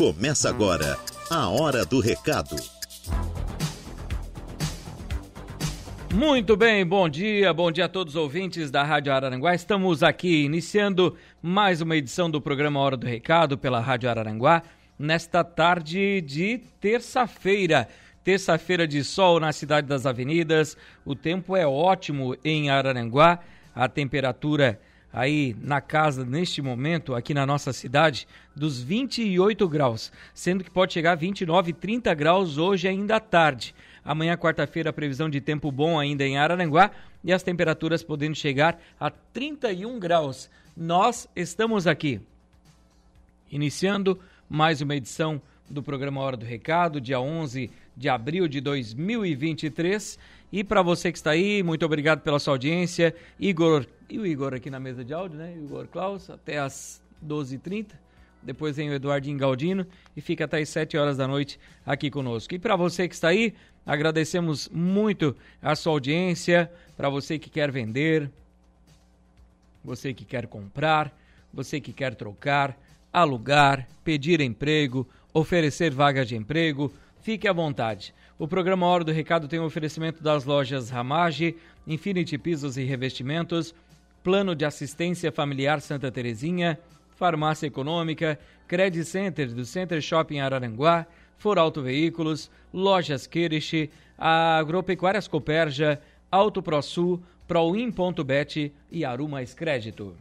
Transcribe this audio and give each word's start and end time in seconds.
Começa 0.00 0.48
agora 0.48 0.98
a 1.28 1.50
Hora 1.50 1.84
do 1.84 2.00
Recado. 2.00 2.56
Muito 6.14 6.56
bem, 6.56 6.86
bom 6.86 7.06
dia, 7.06 7.52
bom 7.52 7.70
dia 7.70 7.84
a 7.84 7.88
todos 7.88 8.14
os 8.14 8.22
ouvintes 8.22 8.70
da 8.70 8.82
Rádio 8.82 9.12
Araranguá. 9.12 9.54
Estamos 9.54 10.02
aqui 10.02 10.44
iniciando 10.44 11.18
mais 11.42 11.82
uma 11.82 11.96
edição 11.96 12.30
do 12.30 12.40
programa 12.40 12.80
Hora 12.80 12.96
do 12.96 13.06
Recado 13.06 13.58
pela 13.58 13.78
Rádio 13.78 14.08
Araranguá, 14.08 14.62
nesta 14.98 15.44
tarde 15.44 16.22
de 16.22 16.62
terça-feira. 16.80 17.86
Terça-feira 18.24 18.88
de 18.88 19.04
sol 19.04 19.38
na 19.38 19.52
cidade 19.52 19.86
das 19.86 20.06
avenidas, 20.06 20.78
o 21.04 21.14
tempo 21.14 21.54
é 21.54 21.66
ótimo 21.66 22.34
em 22.42 22.70
Araranguá, 22.70 23.40
a 23.74 23.86
temperatura 23.86 24.80
aí 25.12 25.56
na 25.60 25.80
casa 25.80 26.24
neste 26.24 26.62
momento, 26.62 27.14
aqui 27.14 27.34
na 27.34 27.44
nossa 27.44 27.72
cidade, 27.72 28.26
dos 28.54 28.80
28 28.80 29.68
graus, 29.68 30.12
sendo 30.32 30.62
que 30.62 30.70
pode 30.70 30.92
chegar 30.92 31.12
a 31.12 31.16
29, 31.16 31.72
30 31.72 32.14
graus 32.14 32.58
hoje 32.58 32.86
ainda 32.88 33.16
à 33.16 33.20
tarde. 33.20 33.74
Amanhã, 34.04 34.36
quarta-feira, 34.36 34.92
previsão 34.92 35.28
de 35.28 35.40
tempo 35.40 35.70
bom 35.70 35.98
ainda 35.98 36.24
em 36.24 36.38
Araranguá 36.38 36.90
e 37.22 37.32
as 37.32 37.42
temperaturas 37.42 38.02
podendo 38.02 38.34
chegar 38.34 38.80
a 38.98 39.10
31 39.10 39.98
graus. 39.98 40.48
Nós 40.76 41.28
estamos 41.36 41.86
aqui, 41.86 42.20
iniciando 43.50 44.18
mais 44.48 44.80
uma 44.80 44.96
edição 44.96 45.40
do 45.68 45.82
programa 45.82 46.20
Hora 46.20 46.36
do 46.36 46.44
Recado, 46.44 47.00
dia 47.00 47.20
11 47.20 47.70
de 47.96 48.08
abril 48.08 48.48
de 48.48 48.60
2023. 48.60 50.18
E 50.52 50.64
para 50.64 50.82
você 50.82 51.12
que 51.12 51.18
está 51.18 51.30
aí, 51.30 51.62
muito 51.62 51.84
obrigado 51.84 52.20
pela 52.20 52.38
sua 52.38 52.54
audiência. 52.54 53.14
Igor, 53.38 53.86
e 54.08 54.18
o 54.18 54.26
Igor 54.26 54.52
aqui 54.54 54.68
na 54.68 54.80
mesa 54.80 55.04
de 55.04 55.14
áudio, 55.14 55.38
né? 55.38 55.54
Igor 55.56 55.86
Klaus, 55.86 56.28
até 56.28 56.58
às 56.58 57.00
12h30. 57.24 57.92
Depois 58.42 58.76
vem 58.76 58.90
o 58.90 58.94
Eduardinho 58.94 59.38
Galdino 59.38 59.86
e 60.16 60.20
fica 60.20 60.46
até 60.46 60.60
às 60.60 60.68
7 60.68 60.96
horas 60.96 61.16
da 61.16 61.28
noite 61.28 61.60
aqui 61.86 62.10
conosco. 62.10 62.54
E 62.54 62.58
para 62.58 62.74
você 62.74 63.06
que 63.06 63.14
está 63.14 63.28
aí, 63.28 63.54
agradecemos 63.86 64.68
muito 64.68 65.36
a 65.62 65.76
sua 65.76 65.92
audiência. 65.92 66.70
Para 66.96 67.08
você 67.08 67.38
que 67.38 67.50
quer 67.50 67.70
vender, 67.70 68.30
você 69.84 70.12
que 70.12 70.24
quer 70.24 70.46
comprar, 70.46 71.14
você 71.52 71.80
que 71.80 71.92
quer 71.92 72.14
trocar, 72.14 72.76
alugar, 73.12 73.86
pedir 74.02 74.40
emprego, 74.40 75.06
oferecer 75.32 75.92
vagas 75.92 76.26
de 76.28 76.36
emprego, 76.36 76.92
fique 77.22 77.48
à 77.48 77.52
vontade. 77.52 78.14
O 78.38 78.48
programa 78.48 78.86
Hora 78.86 79.04
do 79.04 79.12
Recado 79.12 79.46
tem 79.46 79.58
o 79.58 79.62
um 79.62 79.66
oferecimento 79.66 80.22
das 80.22 80.44
lojas 80.44 80.90
Ramage, 80.90 81.56
Infinity 81.86 82.38
Pisos 82.38 82.76
e 82.76 82.84
Revestimentos, 82.84 83.74
Plano 84.22 84.54
de 84.54 84.64
Assistência 84.64 85.30
Familiar 85.30 85.80
Santa 85.80 86.10
Terezinha, 86.10 86.78
Farmácia 87.16 87.66
Econômica, 87.66 88.38
Credit 88.66 89.04
Center 89.04 89.52
do 89.52 89.64
Center 89.64 90.00
Shopping 90.00 90.40
Araranguá, 90.40 91.06
For 91.36 91.58
Auto 91.58 91.82
Veículos, 91.82 92.50
Lojas 92.72 93.26
Queriche, 93.26 93.90
Agropecuárias 94.16 95.26
Coperja, 95.26 96.00
Auto 96.30 96.62
ProSul, 96.62 97.20
Proin.bet 97.46 98.72
e 98.90 99.04
Aru 99.04 99.28
Mais 99.28 99.52
Crédito. 99.52 100.14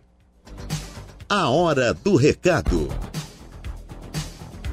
A 1.29 1.49
Hora 1.49 1.93
do 1.93 2.15
Recado. 2.15 2.87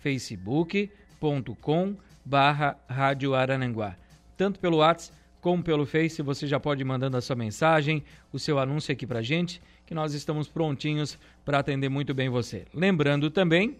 facebook.com 0.00 1.96
barra 2.24 2.76
Rádio 2.88 3.34
Arananguá. 3.34 3.96
Tanto 4.36 4.60
pelo 4.60 4.78
WhatsApp 4.78 5.18
como 5.40 5.62
pelo 5.62 5.86
Face, 5.86 6.20
você 6.22 6.46
já 6.46 6.60
pode 6.60 6.82
ir 6.82 6.84
mandando 6.84 7.16
a 7.16 7.20
sua 7.20 7.34
mensagem, 7.34 8.04
o 8.32 8.38
seu 8.38 8.56
anúncio 8.58 8.92
aqui 8.92 9.06
pra 9.06 9.22
gente, 9.22 9.62
que 9.86 9.94
nós 9.94 10.12
estamos 10.12 10.48
prontinhos 10.48 11.18
para 11.44 11.58
atender 11.58 11.88
muito 11.88 12.12
bem 12.12 12.28
você. 12.28 12.66
Lembrando 12.74 13.30
também 13.30 13.78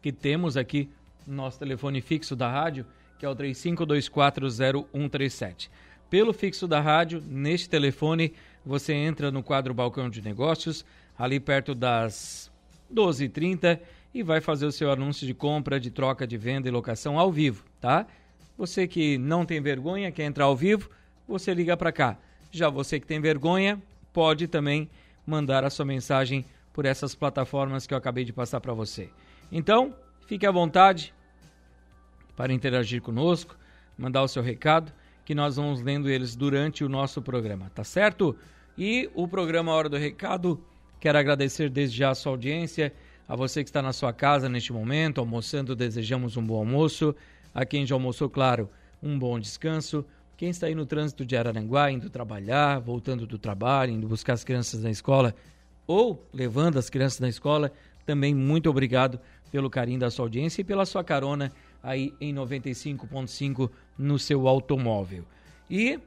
que 0.00 0.10
temos 0.10 0.56
aqui 0.56 0.88
nosso 1.26 1.58
telefone 1.58 2.00
fixo 2.00 2.34
da 2.34 2.50
rádio, 2.50 2.86
que 3.18 3.26
é 3.26 3.28
o 3.28 3.36
35240137. 3.36 5.68
Pelo 6.08 6.32
fixo 6.32 6.66
da 6.66 6.80
rádio, 6.80 7.22
neste 7.26 7.68
telefone, 7.68 8.32
você 8.64 8.94
entra 8.94 9.30
no 9.30 9.42
quadro 9.42 9.74
Balcão 9.74 10.08
de 10.08 10.22
Negócios, 10.22 10.82
ali 11.18 11.38
perto 11.38 11.74
das 11.74 12.50
12h30 12.92 13.78
e 14.18 14.22
vai 14.24 14.40
fazer 14.40 14.66
o 14.66 14.72
seu 14.72 14.90
anúncio 14.90 15.24
de 15.24 15.32
compra, 15.32 15.78
de 15.78 15.92
troca, 15.92 16.26
de 16.26 16.36
venda 16.36 16.66
e 16.66 16.72
locação 16.72 17.20
ao 17.20 17.30
vivo, 17.30 17.64
tá? 17.80 18.04
Você 18.56 18.88
que 18.88 19.16
não 19.16 19.46
tem 19.46 19.60
vergonha, 19.60 20.10
quer 20.10 20.24
entrar 20.24 20.46
ao 20.46 20.56
vivo, 20.56 20.90
você 21.28 21.54
liga 21.54 21.76
para 21.76 21.92
cá. 21.92 22.18
Já 22.50 22.68
você 22.68 22.98
que 22.98 23.06
tem 23.06 23.20
vergonha, 23.20 23.80
pode 24.12 24.48
também 24.48 24.90
mandar 25.24 25.62
a 25.62 25.70
sua 25.70 25.84
mensagem 25.84 26.44
por 26.72 26.84
essas 26.84 27.14
plataformas 27.14 27.86
que 27.86 27.94
eu 27.94 27.98
acabei 27.98 28.24
de 28.24 28.32
passar 28.32 28.60
para 28.60 28.72
você. 28.72 29.08
Então, 29.52 29.94
fique 30.26 30.44
à 30.44 30.50
vontade 30.50 31.14
para 32.34 32.52
interagir 32.52 33.00
conosco, 33.00 33.56
mandar 33.96 34.22
o 34.22 34.28
seu 34.28 34.42
recado, 34.42 34.92
que 35.24 35.32
nós 35.32 35.54
vamos 35.54 35.80
lendo 35.80 36.10
eles 36.10 36.34
durante 36.34 36.82
o 36.82 36.88
nosso 36.88 37.22
programa, 37.22 37.70
tá 37.72 37.84
certo? 37.84 38.36
E 38.76 39.08
o 39.14 39.28
programa 39.28 39.72
Hora 39.72 39.88
do 39.88 39.96
Recado, 39.96 40.60
quero 40.98 41.18
agradecer 41.18 41.70
desde 41.70 41.98
já 41.98 42.10
a 42.10 42.14
sua 42.16 42.32
audiência, 42.32 42.92
a 43.28 43.36
você 43.36 43.62
que 43.62 43.68
está 43.68 43.82
na 43.82 43.92
sua 43.92 44.12
casa 44.12 44.48
neste 44.48 44.72
momento, 44.72 45.20
almoçando, 45.20 45.76
desejamos 45.76 46.38
um 46.38 46.44
bom 46.44 46.56
almoço. 46.56 47.14
A 47.54 47.66
quem 47.66 47.84
já 47.84 47.94
almoçou, 47.94 48.30
claro, 48.30 48.70
um 49.02 49.18
bom 49.18 49.38
descanso. 49.38 50.04
Quem 50.36 50.48
está 50.48 50.66
aí 50.66 50.74
no 50.74 50.86
trânsito 50.86 51.26
de 51.26 51.36
Araranguá, 51.36 51.90
indo 51.90 52.08
trabalhar, 52.08 52.78
voltando 52.78 53.26
do 53.26 53.38
trabalho, 53.38 53.92
indo 53.92 54.08
buscar 54.08 54.32
as 54.32 54.44
crianças 54.44 54.82
na 54.82 54.90
escola 54.90 55.34
ou 55.86 56.26
levando 56.32 56.78
as 56.78 56.88
crianças 56.88 57.20
na 57.20 57.28
escola, 57.28 57.70
também 58.06 58.34
muito 58.34 58.70
obrigado 58.70 59.20
pelo 59.50 59.68
carinho 59.68 60.00
da 60.00 60.10
sua 60.10 60.24
audiência 60.24 60.62
e 60.62 60.64
pela 60.64 60.86
sua 60.86 61.04
carona 61.04 61.52
aí 61.82 62.14
em 62.20 62.34
95.5 62.34 63.70
no 63.98 64.18
seu 64.18 64.48
automóvel. 64.48 65.24
E 65.70 65.98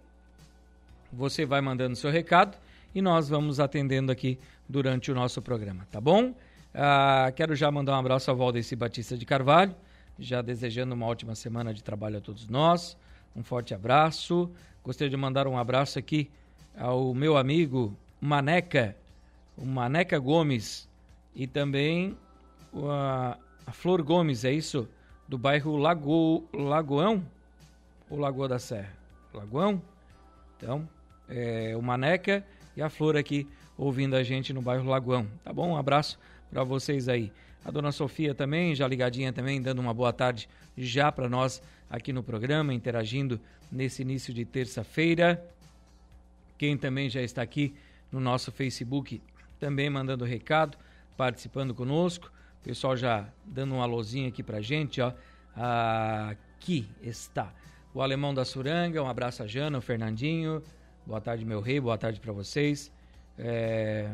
você 1.12 1.46
vai 1.46 1.62
mandando 1.62 1.96
seu 1.96 2.10
recado 2.10 2.58
e 2.96 3.02
nós 3.02 3.30
vamos 3.30 3.60
atendendo 3.60 4.12
aqui 4.12 4.40
durante 4.68 5.12
o 5.12 5.16
nosso 5.16 5.42
programa, 5.42 5.88
tá 5.92 6.00
bom? 6.00 6.34
Ah, 6.74 7.32
quero 7.36 7.54
já 7.54 7.70
mandar 7.70 7.94
um 7.94 8.00
abraço 8.00 8.32
ao 8.32 8.38
Valdeci 8.38 8.76
Batista 8.76 9.18
de 9.18 9.26
Carvalho, 9.26 9.76
já 10.18 10.42
desejando 10.42 10.96
uma 10.96 11.06
ótima 11.06 11.36
semana 11.36 11.74
de 11.74 11.84
trabalho 11.84 12.18
a 12.18 12.22
todos 12.22 12.48
nós. 12.48 12.98
Um 13.36 13.44
forte 13.44 13.74
abraço. 13.74 14.50
Gostaria 14.84 15.10
de 15.10 15.18
mandar 15.18 15.48
um 15.48 15.58
abraço 15.58 16.00
aqui 16.00 16.30
ao 16.78 17.14
meu 17.14 17.36
amigo 17.36 17.96
Maneca, 18.22 18.96
o 19.58 19.66
Maneca 19.66 20.18
Gomes, 20.18 20.88
e 21.36 21.46
também 21.46 22.18
a, 22.74 23.38
a 23.66 23.72
Flor 23.72 24.02
Gomes, 24.02 24.46
é 24.46 24.52
isso? 24.52 24.88
Do 25.28 25.38
bairro 25.38 25.76
Lago, 25.76 26.48
Lagoão 26.54 27.24
ou 28.10 28.18
Lagoa 28.18 28.48
da 28.48 28.60
Serra? 28.60 28.94
Lagoão? 29.34 29.82
Então, 30.58 30.88
é, 31.28 31.76
o 31.76 31.82
Maneca 31.82 32.46
e 32.78 32.82
a 32.82 32.90
Flor 32.90 33.18
aqui 33.18 33.48
ouvindo 33.78 34.16
a 34.16 34.24
gente 34.24 34.54
no 34.54 34.62
bairro 34.62 34.90
Lagoão. 34.90 35.28
Tá 35.44 35.52
bom? 35.52 35.72
Um 35.72 35.78
abraço 35.78 36.18
para 36.52 36.64
vocês 36.64 37.08
aí. 37.08 37.32
A 37.64 37.72
dona 37.72 37.92
Sofia 37.92 38.36
também, 38.36 38.76
já 38.76 38.88
ligadinha 38.88 39.32
também, 39.32 39.62
dando 39.62 39.80
uma 39.80 39.94
boa 39.94 40.12
tarde 40.12 40.50
já 40.78 41.12
para 41.12 41.30
nós 41.30 41.62
aqui 41.90 42.12
no 42.12 42.22
programa, 42.22 42.74
interagindo 42.74 43.40
nesse 43.72 44.02
início 44.02 44.34
de 44.34 44.44
terça-feira. 44.44 45.44
Quem 46.58 46.78
também 46.78 47.10
já 47.10 47.22
está 47.22 47.42
aqui 47.42 47.74
no 48.12 48.20
nosso 48.20 48.52
Facebook, 48.52 49.22
também 49.60 49.90
mandando 49.90 50.26
recado, 50.26 50.78
participando 51.16 51.74
conosco. 51.74 52.32
O 52.60 52.64
pessoal 52.64 52.98
já 52.98 53.28
dando 53.46 53.74
um 53.76 53.82
alôzinho 53.82 54.28
aqui 54.28 54.44
pra 54.44 54.62
gente, 54.62 55.02
ó. 55.02 55.14
Aqui 56.30 56.88
está 57.02 57.54
o 57.94 58.02
Alemão 58.02 58.34
da 58.34 58.46
Suranga, 58.46 59.02
um 59.02 59.08
abraço 59.08 59.44
a 59.44 59.48
Jana, 59.48 59.78
o 59.78 59.82
Fernandinho. 59.82 60.62
Boa 61.06 61.22
tarde, 61.22 61.46
meu 61.46 61.62
rei, 61.62 61.80
boa 61.80 61.98
tarde 61.98 62.20
para 62.20 62.32
vocês. 62.32 62.92
É, 63.38 64.10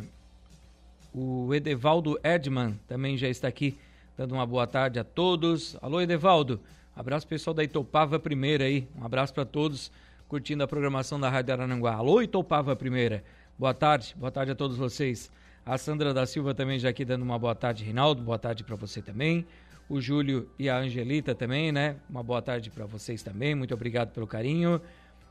o 1.19 1.51
Edevaldo 1.55 2.19
Edman 2.23 2.79
também 2.87 3.17
já 3.17 3.27
está 3.27 3.47
aqui 3.47 3.79
dando 4.15 4.33
uma 4.33 4.45
boa 4.45 4.67
tarde 4.67 4.99
a 4.99 5.03
todos. 5.03 5.75
Alô, 5.81 5.99
Edevaldo. 5.99 6.59
Abraço 6.95 7.27
pessoal 7.27 7.55
da 7.55 7.63
Itopava 7.63 8.19
Primeira 8.19 8.65
aí. 8.65 8.87
Um 8.95 9.03
abraço 9.03 9.33
para 9.33 9.43
todos 9.43 9.91
curtindo 10.27 10.63
a 10.63 10.67
programação 10.67 11.19
da 11.19 11.27
Rádio 11.27 11.53
Arananguá. 11.53 11.95
Alô, 11.95 12.21
Itopava 12.21 12.75
Primeira. 12.75 13.23
Boa 13.57 13.73
tarde, 13.73 14.15
boa 14.15 14.31
tarde 14.31 14.51
a 14.51 14.55
todos 14.55 14.77
vocês. 14.77 15.31
A 15.65 15.75
Sandra 15.75 16.13
da 16.13 16.23
Silva 16.27 16.53
também 16.53 16.77
já 16.77 16.89
aqui 16.89 17.03
dando 17.03 17.23
uma 17.23 17.39
boa 17.39 17.55
tarde, 17.55 17.83
Reinaldo. 17.83 18.21
Boa 18.21 18.37
tarde 18.37 18.63
para 18.63 18.75
você 18.75 19.01
também. 19.01 19.43
o 19.89 19.99
Júlio 19.99 20.47
e 20.59 20.69
a 20.69 20.77
Angelita 20.77 21.33
também, 21.33 21.71
né? 21.71 21.95
Uma 22.07 22.21
boa 22.21 22.43
tarde 22.43 22.69
para 22.69 22.85
vocês 22.85 23.23
também, 23.23 23.55
muito 23.55 23.73
obrigado 23.73 24.11
pelo 24.11 24.27
carinho. 24.27 24.79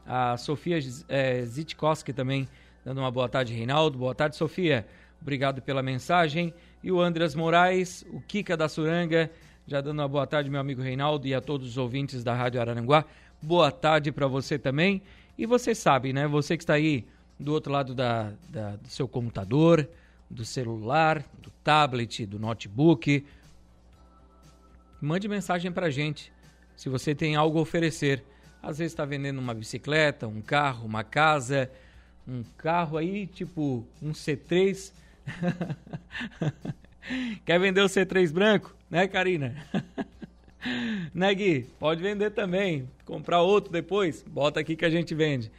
A 0.05 0.37
Sofia 0.37 0.81
é, 1.09 1.45
Zitkowski 1.45 2.13
também 2.13 2.49
dando 2.85 2.99
uma 2.99 3.11
boa 3.11 3.29
tarde, 3.29 3.53
Reinaldo. 3.53 3.99
Boa 3.99 4.15
tarde, 4.17 4.35
Sofia. 4.35 4.85
Obrigado 5.21 5.61
pela 5.63 5.83
mensagem. 5.83 6.53
E 6.83 6.93
o 6.93 7.01
Andras 7.01 7.35
Moraes, 7.35 8.05
o 8.11 8.21
Kika 8.21 8.57
da 8.57 8.69
Suranga, 8.69 9.31
já 9.67 9.81
dando 9.81 9.99
uma 10.01 10.09
boa 10.09 10.27
tarde, 10.27 10.49
meu 10.49 10.61
amigo 10.61 10.81
Reinaldo, 10.81 11.27
e 11.27 11.35
a 11.35 11.41
todos 11.41 11.69
os 11.69 11.77
ouvintes 11.77 12.23
da 12.23 12.35
Rádio 12.35 12.61
Araranguá. 12.61 13.05
Boa 13.43 13.73
tarde 13.73 14.13
para 14.13 14.27
você 14.27 14.59
também. 14.59 15.03
E 15.37 15.45
você 15.45 15.75
sabe, 15.75 16.13
né? 16.13 16.27
Você 16.27 16.57
que 16.57 16.63
está 16.63 16.75
aí 16.75 17.05
do 17.39 17.53
outro 17.53 17.73
lado 17.73 17.95
da, 17.95 18.33
da, 18.49 18.77
do 18.77 18.89
seu 18.89 19.07
computador, 19.07 19.89
do 20.31 20.45
celular, 20.45 21.25
do 21.41 21.51
tablet, 21.63 22.25
do 22.27 22.39
notebook, 22.39 23.25
mande 25.01 25.29
mensagem 25.29 25.71
para 25.71 25.91
gente. 25.91 26.33
Se 26.77 26.89
você 26.89 27.15
tem 27.15 27.37
algo 27.37 27.59
a 27.59 27.63
oferecer, 27.63 28.25
às 28.63 28.79
vezes 28.79 28.93
está 28.93 29.05
vendendo 29.05 29.39
uma 29.39 29.55
bicicleta, 29.55 30.27
um 30.27 30.41
carro, 30.41 30.87
uma 30.87 31.05
casa, 31.05 31.71
um 32.27 32.43
carro 32.57 32.97
aí 32.97 33.27
tipo 33.27 33.87
um 34.03 34.13
C3. 34.13 34.93
Quer 37.45 37.61
vender 37.61 37.81
o 37.81 37.87
C3 37.87 38.33
branco, 38.33 38.75
né, 38.91 39.07
Karina? 39.07 39.55
né, 41.15 41.35
Gui? 41.35 41.67
Pode 41.79 42.03
vender 42.03 42.31
também. 42.31 42.89
Comprar 43.05 43.43
outro 43.43 43.73
depois, 43.73 44.23
bota 44.23 44.61
aqui 44.61 44.77
que 44.77 44.85
a 44.85 44.91
gente 44.91 45.15
vende. 45.15 45.51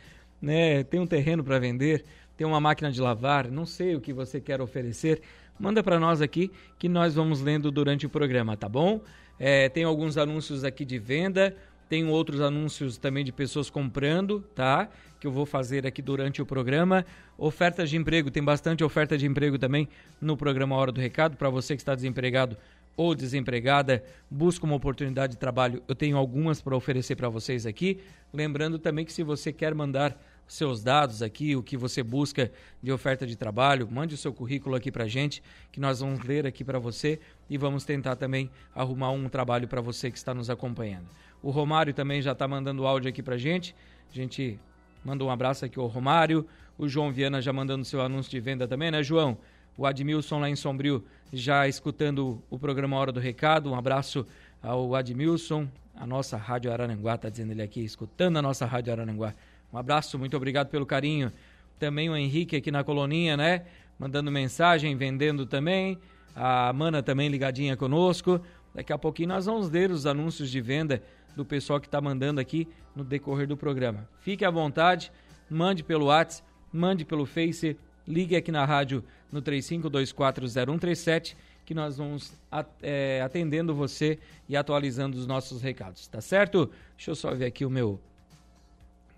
Né? 0.42 0.84
Tem 0.84 1.00
um 1.00 1.08
terreno 1.08 1.44
para 1.44 1.60
vender, 1.60 2.06
tem 2.36 2.46
uma 2.46 2.60
máquina 2.60 2.92
de 2.92 3.02
lavar, 3.02 3.50
não 3.50 3.66
sei 3.66 3.96
o 3.96 4.02
que 4.02 4.14
você 4.14 4.40
quer 4.40 4.62
oferecer. 4.62 5.22
Manda 5.60 5.82
para 5.82 6.00
nós 6.00 6.22
aqui 6.22 6.52
que 6.78 6.88
nós 6.88 7.16
vamos 7.16 7.42
lendo 7.42 7.72
durante 7.72 8.06
o 8.06 8.10
programa, 8.10 8.56
tá 8.56 8.70
bom? 8.70 9.02
É, 9.40 9.70
tem 9.70 9.84
alguns 9.84 10.18
anúncios 10.18 10.64
aqui 10.64 10.86
de 10.86 11.00
venda, 11.00 11.56
tem 11.90 12.08
outros 12.08 12.42
anúncios 12.42 12.98
também 12.98 13.24
de 13.24 13.32
pessoas 13.32 13.70
comprando, 13.70 14.42
tá? 14.54 14.90
Que 15.20 15.28
eu 15.28 15.32
vou 15.32 15.46
fazer 15.46 15.86
aqui 15.88 16.02
durante 16.02 16.42
o 16.42 16.46
programa. 16.46 17.06
Ofertas 17.38 17.90
de 17.90 17.98
emprego, 17.98 18.30
tem 18.30 18.44
bastante 18.44 18.84
oferta 18.84 19.18
de 19.18 19.26
emprego 19.26 19.58
também 19.58 19.88
no 20.20 20.36
programa 20.36 20.76
Hora 20.76 20.92
do 20.92 21.00
Recado. 21.00 21.38
Para 21.38 21.50
você 21.50 21.76
que 21.76 21.82
está 21.82 21.96
desempregado, 21.96 22.58
ou 22.98 23.14
desempregada, 23.14 24.04
busca 24.30 24.66
uma 24.66 24.76
oportunidade 24.76 25.34
de 25.34 25.38
trabalho, 25.38 25.84
eu 25.88 25.94
tenho 25.94 26.18
algumas 26.18 26.62
para 26.62 26.76
oferecer 26.76 27.16
para 27.16 27.30
vocês 27.30 27.68
aqui. 27.68 28.00
Lembrando 28.34 28.80
também 28.80 29.06
que 29.06 29.14
se 29.14 29.22
você 29.22 29.54
quer 29.54 29.76
mandar 29.76 30.20
seus 30.48 30.82
dados 30.82 31.22
aqui, 31.22 31.56
o 31.56 31.62
que 31.62 31.78
você 31.78 32.02
busca 32.02 32.52
de 32.82 32.92
oferta 32.92 33.28
de 33.28 33.36
trabalho, 33.36 33.88
mande 33.92 34.16
o 34.16 34.18
seu 34.18 34.34
currículo 34.34 34.76
aqui 34.76 34.92
para 34.92 35.06
gente, 35.06 35.44
que 35.72 35.80
nós 35.80 36.00
vamos 36.00 36.24
ler 36.24 36.48
aqui 36.48 36.64
para 36.64 36.80
você 36.80 37.20
e 37.50 37.58
vamos 37.58 37.86
tentar 37.86 38.16
também 38.16 38.50
arrumar 38.74 39.12
um 39.12 39.30
trabalho 39.30 39.68
para 39.68 39.82
você 39.82 40.10
que 40.10 40.18
está 40.18 40.34
nos 40.34 40.50
acompanhando. 40.50 41.08
O 41.42 41.50
Romário 41.50 41.94
também 41.94 42.22
já 42.22 42.32
está 42.32 42.48
mandando 42.48 42.86
áudio 42.86 43.10
aqui 43.10 43.22
para 43.24 43.38
gente. 43.38 43.76
A 44.12 44.16
gente 44.16 44.60
manda 45.04 45.24
um 45.24 45.30
abraço 45.30 45.66
aqui 45.66 45.80
ao 45.80 45.88
Romário. 45.88 46.46
O 46.78 46.88
João 46.88 47.12
Viana 47.12 47.42
já 47.42 47.52
mandando 47.52 47.86
seu 47.86 48.02
anúncio 48.02 48.30
de 48.30 48.40
venda 48.40 48.68
também, 48.68 48.92
né, 48.92 49.02
João? 49.04 49.38
o 49.78 49.86
Admilson 49.86 50.40
lá 50.40 50.50
em 50.50 50.56
Sombrio 50.56 51.06
já 51.32 51.68
escutando 51.68 52.42
o 52.50 52.58
programa 52.58 52.98
Hora 52.98 53.12
do 53.12 53.20
Recado. 53.20 53.70
Um 53.70 53.76
abraço 53.76 54.26
ao 54.62 54.96
Admilson, 54.96 55.68
a 55.96 56.08
nossa 56.08 56.36
Rádio 56.36 56.72
Araranguá, 56.72 57.16
está 57.16 57.30
dizendo 57.30 57.52
ele 57.52 57.62
aqui, 57.62 57.84
escutando 57.84 58.38
a 58.38 58.42
nossa 58.42 58.66
Rádio 58.66 58.92
Araranguá. 58.92 59.34
Um 59.72 59.78
abraço, 59.78 60.18
muito 60.18 60.36
obrigado 60.36 60.70
pelo 60.70 60.86
carinho. 60.86 61.32
Também 61.78 62.10
o 62.10 62.16
Henrique 62.16 62.56
aqui 62.56 62.72
na 62.72 62.84
coloninha, 62.84 63.38
né? 63.38 63.66
Mandando 64.00 64.32
mensagem, 64.32 64.96
vendendo 64.96 65.46
também. 65.46 66.00
A 66.36 66.74
Mana 66.74 67.04
também 67.04 67.30
ligadinha 67.30 67.78
conosco. 67.78 68.42
Daqui 68.74 68.92
a 68.92 68.98
pouquinho 68.98 69.30
nós 69.30 69.46
vamos 69.46 69.70
ler 69.70 69.92
os 69.92 70.06
anúncios 70.08 70.50
de 70.50 70.60
venda 70.60 71.04
do 71.38 71.46
pessoal 71.46 71.80
que 71.80 71.88
está 71.88 72.02
mandando 72.02 72.42
aqui 72.42 72.68
no 72.96 73.04
decorrer 73.04 73.48
do 73.48 73.56
programa. 73.56 74.10
Fique 74.20 74.44
à 74.44 74.50
vontade, 74.50 75.12
mande 75.50 75.84
pelo 75.84 76.08
WhatsApp, 76.08 76.46
mande 76.74 77.06
pelo 77.06 77.26
Face, 77.26 77.78
ligue 78.06 78.36
aqui 78.36 78.52
na 78.52 78.66
rádio 78.66 79.04
no 79.32 79.42
35240137 79.42 81.36
que 81.64 81.74
nós 81.74 81.98
vamos 81.98 82.34
é, 82.82 83.22
atendendo 83.22 83.76
você 83.76 84.18
e 84.48 84.56
atualizando 84.56 85.18
os 85.18 85.28
nossos 85.28 85.62
recados, 85.62 86.08
tá 86.08 86.22
certo? 86.22 86.72
Deixa 86.96 87.12
eu 87.12 87.16
só 87.16 87.36
ver 87.36 87.46
aqui 87.46 87.66
o 87.66 87.70
meu 87.70 88.00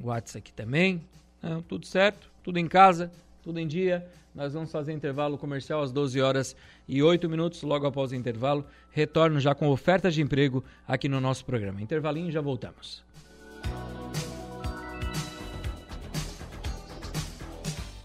WhatsApp 0.02 0.40
aqui 0.40 0.52
também. 0.52 1.00
Não, 1.44 1.62
tudo 1.62 1.86
certo, 1.86 2.30
tudo 2.44 2.58
em 2.58 2.68
casa, 2.68 3.12
tudo 3.42 3.60
em 3.60 3.68
dia. 3.68 4.06
Nós 4.34 4.54
vamos 4.54 4.72
fazer 4.72 4.94
intervalo 4.94 5.38
comercial 5.38 5.82
às 5.82 5.92
12 5.92 6.22
horas 6.22 6.56
e 6.88 7.02
8 7.02 7.30
minutos. 7.30 7.62
Logo 7.64 7.86
após 7.86 8.12
o 8.12 8.16
intervalo, 8.16 8.66
retorno 8.92 9.40
já 9.40 9.56
com 9.56 9.68
ofertas 9.70 10.14
de 10.14 10.22
emprego 10.22 10.64
aqui 10.88 11.10
no 11.10 11.20
nosso 11.20 11.46
programa. 11.46 11.82
Intervalinho 11.82 12.30
e 12.30 12.32
já 12.32 12.42
voltamos. 12.42 13.04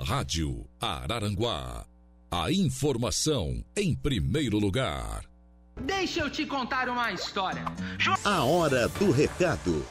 Rádio 0.01 0.67
Araranguá. 0.81 1.87
A 2.31 2.51
informação 2.51 3.65
em 3.77 3.95
primeiro 3.95 4.59
lugar. 4.59 5.25
Deixa 5.81 6.21
eu 6.21 6.31
te 6.31 6.45
contar 6.47 6.89
uma 6.89 7.13
história. 7.13 7.65
A 8.25 8.45
hora 8.45 8.89
do 8.89 9.11
recado. 9.11 9.85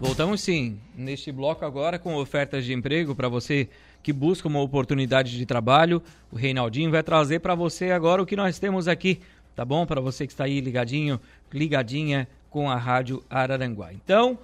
Voltamos 0.00 0.40
sim, 0.40 0.78
neste 0.94 1.32
bloco 1.32 1.64
agora 1.64 1.98
com 1.98 2.14
ofertas 2.16 2.64
de 2.64 2.72
emprego 2.72 3.14
para 3.14 3.28
você 3.28 3.68
que 4.02 4.12
busca 4.12 4.46
uma 4.46 4.60
oportunidade 4.60 5.36
de 5.36 5.46
trabalho. 5.46 6.02
O 6.30 6.36
Reinaldinho 6.36 6.90
vai 6.90 7.02
trazer 7.02 7.40
para 7.40 7.54
você 7.54 7.90
agora 7.90 8.22
o 8.22 8.26
que 8.26 8.36
nós 8.36 8.58
temos 8.58 8.88
aqui, 8.88 9.20
tá 9.54 9.64
bom? 9.64 9.86
Para 9.86 10.00
você 10.00 10.26
que 10.26 10.32
está 10.32 10.44
aí 10.44 10.60
ligadinho, 10.60 11.20
ligadinha 11.52 12.28
com 12.50 12.70
a 12.70 12.76
Rádio 12.76 13.24
Araranguá. 13.30 13.92
Então, 13.92 14.38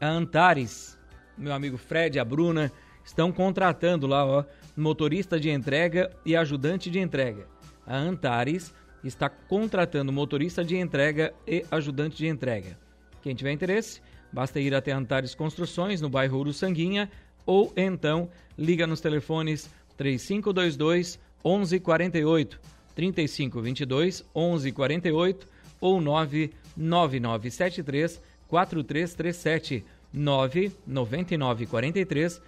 a 0.00 0.08
Antares 0.08 0.98
meu 1.40 1.54
amigo 1.54 1.78
Fred 1.78 2.16
e 2.16 2.20
a 2.20 2.24
Bruna 2.24 2.70
estão 3.04 3.32
contratando 3.32 4.06
lá, 4.06 4.24
ó, 4.24 4.44
motorista 4.76 5.40
de 5.40 5.50
entrega 5.50 6.10
e 6.24 6.36
ajudante 6.36 6.90
de 6.90 6.98
entrega. 6.98 7.46
A 7.86 7.96
Antares 7.96 8.74
está 9.02 9.28
contratando 9.28 10.12
motorista 10.12 10.62
de 10.62 10.76
entrega 10.76 11.32
e 11.46 11.64
ajudante 11.70 12.18
de 12.18 12.28
entrega. 12.28 12.78
Quem 13.22 13.34
tiver 13.34 13.52
interesse, 13.52 14.02
basta 14.32 14.60
ir 14.60 14.72
até 14.74 14.92
Antares 14.92 15.34
Construções, 15.34 16.00
no 16.00 16.08
bairro 16.08 16.38
Uruçanguinha, 16.38 17.10
ou 17.44 17.72
então 17.76 18.30
liga 18.56 18.86
nos 18.86 19.00
telefones 19.00 19.68
3522 19.96 21.18
1148, 21.44 22.60
3522 22.94 24.24
1148 24.34 25.48
ou 25.80 26.00
99973 26.00 28.22
4337. 28.48 29.84
999 30.12 31.66
43 31.66 32.42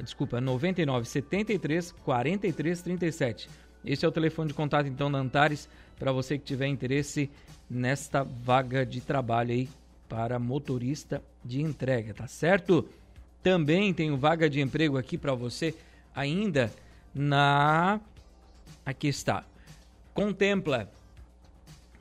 desculpa, 0.00 0.40
99 0.40 1.08
73 1.08 1.92
43 1.92 2.82
37. 2.82 3.48
Esse 3.84 4.04
é 4.04 4.08
o 4.08 4.12
telefone 4.12 4.48
de 4.48 4.54
contato 4.54 4.86
então 4.86 5.10
da 5.10 5.18
Antares 5.18 5.68
para 5.98 6.12
você 6.12 6.38
que 6.38 6.44
tiver 6.44 6.66
interesse 6.66 7.30
nesta 7.68 8.22
vaga 8.22 8.84
de 8.84 9.00
trabalho 9.00 9.52
aí 9.52 9.68
para 10.12 10.38
motorista 10.38 11.22
de 11.42 11.62
entrega, 11.62 12.12
tá 12.12 12.26
certo? 12.26 12.86
Também 13.42 13.94
tenho 13.94 14.14
vaga 14.14 14.50
de 14.50 14.60
emprego 14.60 14.98
aqui 14.98 15.16
para 15.16 15.32
você 15.32 15.74
ainda 16.14 16.70
na 17.14 17.98
aqui 18.84 19.08
está. 19.08 19.42
Contempla 20.12 20.92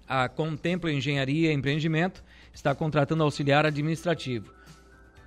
a 0.06 0.28
Contempla 0.28 0.92
Engenharia 0.92 1.54
e 1.54 1.56
Empreendimento 1.56 2.22
está 2.54 2.76
contratando 2.76 3.24
auxiliar 3.24 3.66
administrativo 3.66 4.52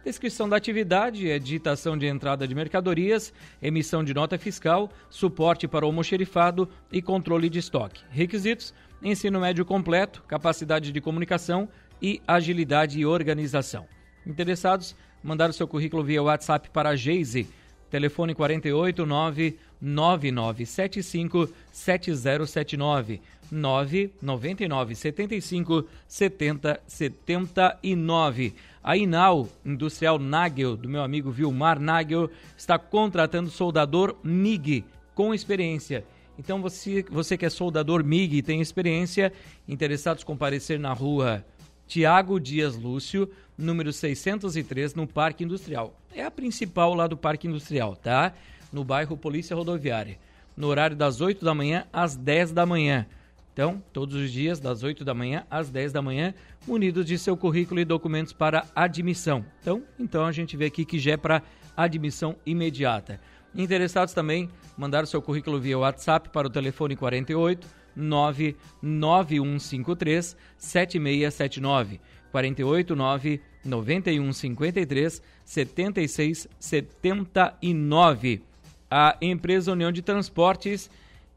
Descrição 0.04 0.46
da 0.46 0.56
atividade 0.56 1.30
é 1.30 1.38
digitação 1.38 1.96
de 1.96 2.06
entrada 2.06 2.46
de 2.46 2.54
mercadorias, 2.54 3.32
emissão 3.62 4.04
de 4.04 4.12
nota 4.12 4.36
fiscal, 4.36 4.92
suporte 5.08 5.66
para 5.66 5.86
o 5.86 5.88
almoxerifado 5.88 6.68
e 6.92 7.00
controle 7.00 7.48
de 7.48 7.58
estoque. 7.58 8.04
Requisitos: 8.10 8.74
ensino 9.02 9.40
médio 9.40 9.64
completo, 9.64 10.22
capacidade 10.28 10.92
de 10.92 11.00
comunicação 11.00 11.70
e 12.04 12.20
agilidade 12.28 13.00
e 13.00 13.06
organização. 13.06 13.86
Interessados? 14.26 14.94
Mandar 15.22 15.48
o 15.48 15.54
seu 15.54 15.66
currículo 15.66 16.04
via 16.04 16.22
WhatsApp 16.22 16.68
para 16.68 16.90
a 16.90 16.96
Geise. 16.96 17.48
Telefone 17.90 18.34
489 18.34 19.56
9975 19.80 21.48
7079 21.72 23.22
999 23.50 24.94
75 24.94 25.86
70 26.06 26.80
79. 26.86 28.54
A 28.82 28.98
Inal 28.98 29.48
Industrial 29.64 30.18
Nagel, 30.18 30.76
do 30.76 30.90
meu 30.90 31.02
amigo 31.02 31.30
Vilmar 31.30 31.80
Nagel, 31.80 32.30
está 32.54 32.78
contratando 32.78 33.48
soldador 33.48 34.14
MIG 34.22 34.84
com 35.14 35.32
experiência. 35.32 36.04
Então, 36.38 36.60
você, 36.60 37.02
você 37.08 37.38
que 37.38 37.46
é 37.46 37.50
soldador 37.50 38.04
MIG 38.04 38.38
e 38.38 38.42
tem 38.42 38.60
experiência, 38.60 39.32
interessados 39.66 40.22
comparecer 40.22 40.78
na 40.78 40.92
rua 40.92 41.42
Tiago 41.86 42.40
Dias 42.40 42.76
Lúcio, 42.76 43.30
número 43.56 43.92
603, 43.92 44.94
no 44.94 45.06
Parque 45.06 45.44
Industrial. 45.44 45.98
É 46.14 46.24
a 46.24 46.30
principal 46.30 46.94
lá 46.94 47.06
do 47.06 47.16
Parque 47.16 47.46
Industrial, 47.46 47.94
tá? 47.94 48.32
No 48.72 48.84
bairro 48.84 49.16
Polícia 49.16 49.54
Rodoviária. 49.54 50.18
no 50.56 50.68
horário 50.68 50.96
das 50.96 51.20
8 51.20 51.44
da 51.44 51.52
manhã 51.52 51.84
às 51.92 52.14
10 52.14 52.52
da 52.52 52.64
manhã. 52.64 53.06
Então, 53.52 53.82
todos 53.92 54.14
os 54.14 54.30
dias, 54.30 54.60
das 54.60 54.82
8 54.82 55.04
da 55.04 55.14
manhã 55.14 55.44
às 55.50 55.68
10 55.68 55.92
da 55.92 56.00
manhã, 56.00 56.32
munidos 56.66 57.06
de 57.06 57.18
seu 57.18 57.36
currículo 57.36 57.80
e 57.80 57.84
documentos 57.84 58.32
para 58.32 58.66
admissão. 58.74 59.44
Então, 59.60 59.82
então 59.98 60.24
a 60.24 60.32
gente 60.32 60.56
vê 60.56 60.66
aqui 60.66 60.84
que 60.84 60.98
já 60.98 61.12
é 61.12 61.16
para 61.16 61.42
admissão 61.76 62.36
imediata. 62.46 63.20
Interessados 63.54 64.14
também, 64.14 64.48
mandar 64.76 65.06
seu 65.06 65.20
currículo 65.20 65.60
via 65.60 65.78
WhatsApp 65.78 66.28
para 66.30 66.46
o 66.46 66.50
telefone 66.50 66.96
48 66.96 67.83
99153 67.96 70.36
7679. 70.56 72.00
48 72.30 72.96
9 72.96 73.40
9153 73.64 75.22
7679. 75.44 78.42
A 78.90 79.16
empresa 79.20 79.72
União 79.72 79.92
de 79.92 80.02
Transportes 80.02 80.90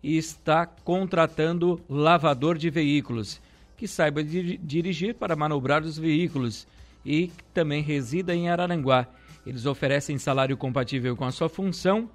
está 0.04 0.66
contratando 0.66 1.82
lavador 1.90 2.58
de 2.58 2.70
veículos 2.70 3.42
que 3.78 3.88
saiba 3.88 4.24
dirigir 4.24 5.14
para 5.14 5.36
manobrar 5.36 5.84
os 5.84 5.98
veículos 5.98 6.68
e 7.06 7.32
também 7.54 7.84
resida 7.84 8.36
em 8.36 8.50
Araranguá. 8.50 9.08
Eles 9.46 9.68
oferecem 9.68 10.18
salário 10.18 10.58
compatível 10.58 11.16
com 11.16 11.24
a 11.24 11.32
sua 11.32 11.48
função, 11.48 12.10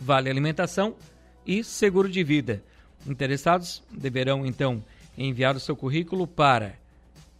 vale 0.00 0.30
alimentação 0.30 0.96
e 1.46 1.62
seguro 1.62 2.08
de 2.08 2.24
vida. 2.24 2.64
Interessados 3.08 3.82
deverão 3.90 4.44
então 4.44 4.84
enviar 5.16 5.56
o 5.56 5.60
seu 5.60 5.74
currículo 5.74 6.26
para 6.26 6.74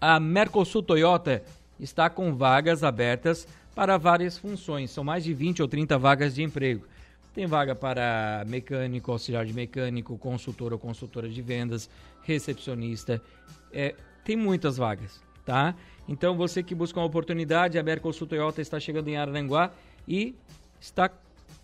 A 0.00 0.20
Mercosul 0.20 0.82
Toyota 0.82 1.42
está 1.78 2.10
com 2.10 2.34
vagas 2.34 2.82
abertas 2.84 3.48
para 3.74 3.96
várias 3.96 4.38
funções, 4.38 4.90
são 4.90 5.02
mais 5.02 5.24
de 5.24 5.34
20 5.34 5.62
ou 5.62 5.68
30 5.68 5.98
vagas 5.98 6.34
de 6.34 6.42
emprego. 6.42 6.86
Tem 7.34 7.46
vaga 7.46 7.74
para 7.74 8.44
mecânico, 8.46 9.10
auxiliar 9.10 9.44
de 9.44 9.52
mecânico, 9.52 10.16
consultor 10.16 10.72
ou 10.72 10.78
consultora 10.78 11.28
de 11.28 11.42
vendas, 11.42 11.90
recepcionista. 12.22 13.20
É, 13.72 13.96
tem 14.24 14.36
muitas 14.36 14.76
vagas, 14.76 15.20
tá? 15.44 15.74
Então 16.08 16.36
você 16.36 16.62
que 16.62 16.74
busca 16.74 17.00
uma 17.00 17.06
oportunidade, 17.06 17.78
a 17.78 17.82
Mercosul 17.82 18.26
Toyota 18.26 18.60
está 18.60 18.78
chegando 18.78 19.08
em 19.08 19.16
Araranguá 19.16 19.70
e 20.06 20.34
está 20.80 21.10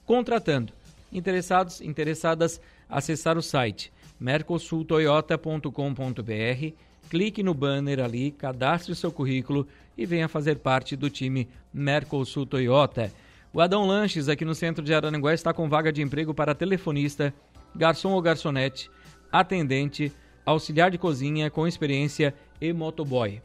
contratando. 0.07 0.73
Interessados, 1.13 1.81
interessadas, 1.81 2.61
acessar 2.89 3.37
o 3.37 3.43
site 3.43 3.93
mercosultoyota.com.br, 4.21 6.75
clique 7.09 7.43
no 7.43 7.55
banner 7.55 8.01
ali, 8.01 8.31
cadastre 8.31 8.95
seu 8.95 9.11
currículo 9.11 9.67
e 9.97 10.05
venha 10.05 10.29
fazer 10.29 10.59
parte 10.59 10.95
do 10.95 11.09
time 11.09 11.49
Mercosul 11.73 12.45
Toyota. 12.45 13.11
O 13.53 13.61
Adão 13.61 13.87
Lanches, 13.87 14.29
aqui 14.29 14.45
no 14.45 14.55
centro 14.55 14.85
de 14.85 14.95
Araranguá, 14.95 15.33
está 15.33 15.53
com 15.53 15.69
vaga 15.69 15.93
de 15.93 16.03
emprego 16.03 16.35
para 16.35 16.55
telefonista, 16.55 17.35
garçom 17.75 18.13
ou 18.13 18.23
garçonete, 18.23 18.91
atendente, 19.33 20.13
auxiliar 20.45 20.91
de 20.91 20.99
cozinha 20.99 21.51
com 21.51 21.67
experiência 21.67 22.35
e 22.61 22.73
motoboy. 22.73 23.41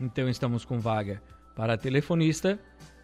Então 0.00 0.28
estamos 0.28 0.64
com 0.64 0.80
vaga 0.80 1.22
para 1.54 1.76
telefonista, 1.76 2.58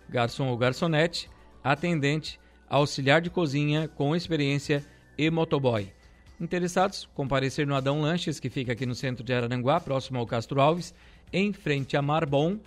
garçom 0.09 0.49
ou 0.49 0.57
garçonete, 0.57 1.31
atendente, 1.63 2.39
auxiliar 2.69 3.21
de 3.21 3.31
cozinha 3.31 3.89
com 3.89 4.15
experiência 4.15 4.85
e 5.17 5.31
motoboy. 5.31 5.93
Interessados? 6.41 7.09
Comparecer 7.15 7.67
no 7.67 7.75
Adão 7.75 8.01
Lanches, 8.01 8.41
que 8.41 8.49
fica 8.49 8.73
aqui 8.73 8.87
no 8.87 8.95
centro 8.95 9.23
de 9.23 9.33
Araranguá, 9.33 9.79
próximo 9.79 10.19
ao 10.19 10.27
Castro 10.27 10.61
Alves, 10.61 10.95
em 11.33 11.53
frente 11.53 11.97
a 11.97 12.03
Marbon 12.03 12.59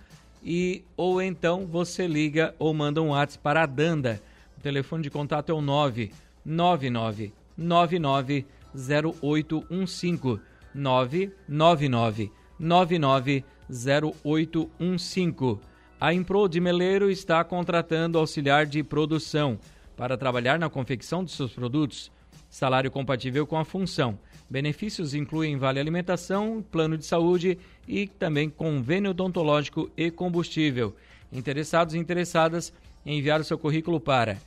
e 0.43 0.83
ou 0.95 1.21
então 1.21 1.65
você 1.65 2.05
liga 2.05 2.53
ou 2.59 2.73
manda 2.73 3.01
um 3.01 3.09
WhatsApp 3.09 3.41
para 3.43 3.63
a 3.63 3.65
Danda. 3.65 4.21
O 4.57 4.61
telefone 4.61 5.03
de 5.03 5.09
contato 5.09 5.49
é 5.51 5.53
o 5.53 5.61
999 5.61 7.33
99 7.57 8.45
0815 8.75 10.41
999 10.73 12.31
99 12.59 13.45
0815. 13.73 15.59
A 15.99 16.13
Impro 16.13 16.47
de 16.47 16.59
Meleiro 16.59 17.09
está 17.09 17.43
contratando 17.43 18.17
auxiliar 18.19 18.65
de 18.65 18.83
produção 18.83 19.57
para 19.95 20.17
trabalhar 20.17 20.59
na 20.59 20.69
confecção 20.69 21.23
de 21.23 21.31
seus 21.31 21.53
produtos. 21.53 22.11
Salário 22.49 22.91
compatível 22.91 23.47
com 23.47 23.57
a 23.57 23.65
função. 23.65 24.19
Benefícios 24.49 25.15
incluem 25.15 25.57
vale 25.57 25.79
alimentação, 25.79 26.63
plano 26.71 26.97
de 26.97 27.05
saúde 27.05 27.57
e 27.87 28.07
também 28.07 28.49
convênio 28.49 29.11
odontológico 29.11 29.89
e 29.97 30.11
combustível. 30.11 30.95
Interessados 31.31 31.95
e 31.95 31.97
interessadas, 31.97 32.71
enviar 33.05 33.41
o 33.41 33.43
seu 33.43 33.57
currículo 33.57 33.99
para 33.99 34.37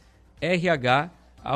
rh@impro.com.br. 0.40 1.47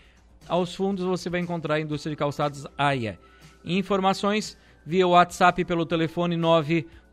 aos 0.47 0.75
fundos 0.75 1.05
você 1.05 1.29
vai 1.29 1.41
encontrar 1.41 1.75
a 1.75 1.81
indústria 1.81 2.11
de 2.11 2.17
calçados 2.17 2.67
AIA. 2.77 3.19
Informações 3.65 4.57
via 4.89 5.07
WhatsApp 5.07 5.65
pelo 5.67 5.85
telefone 5.85 6.35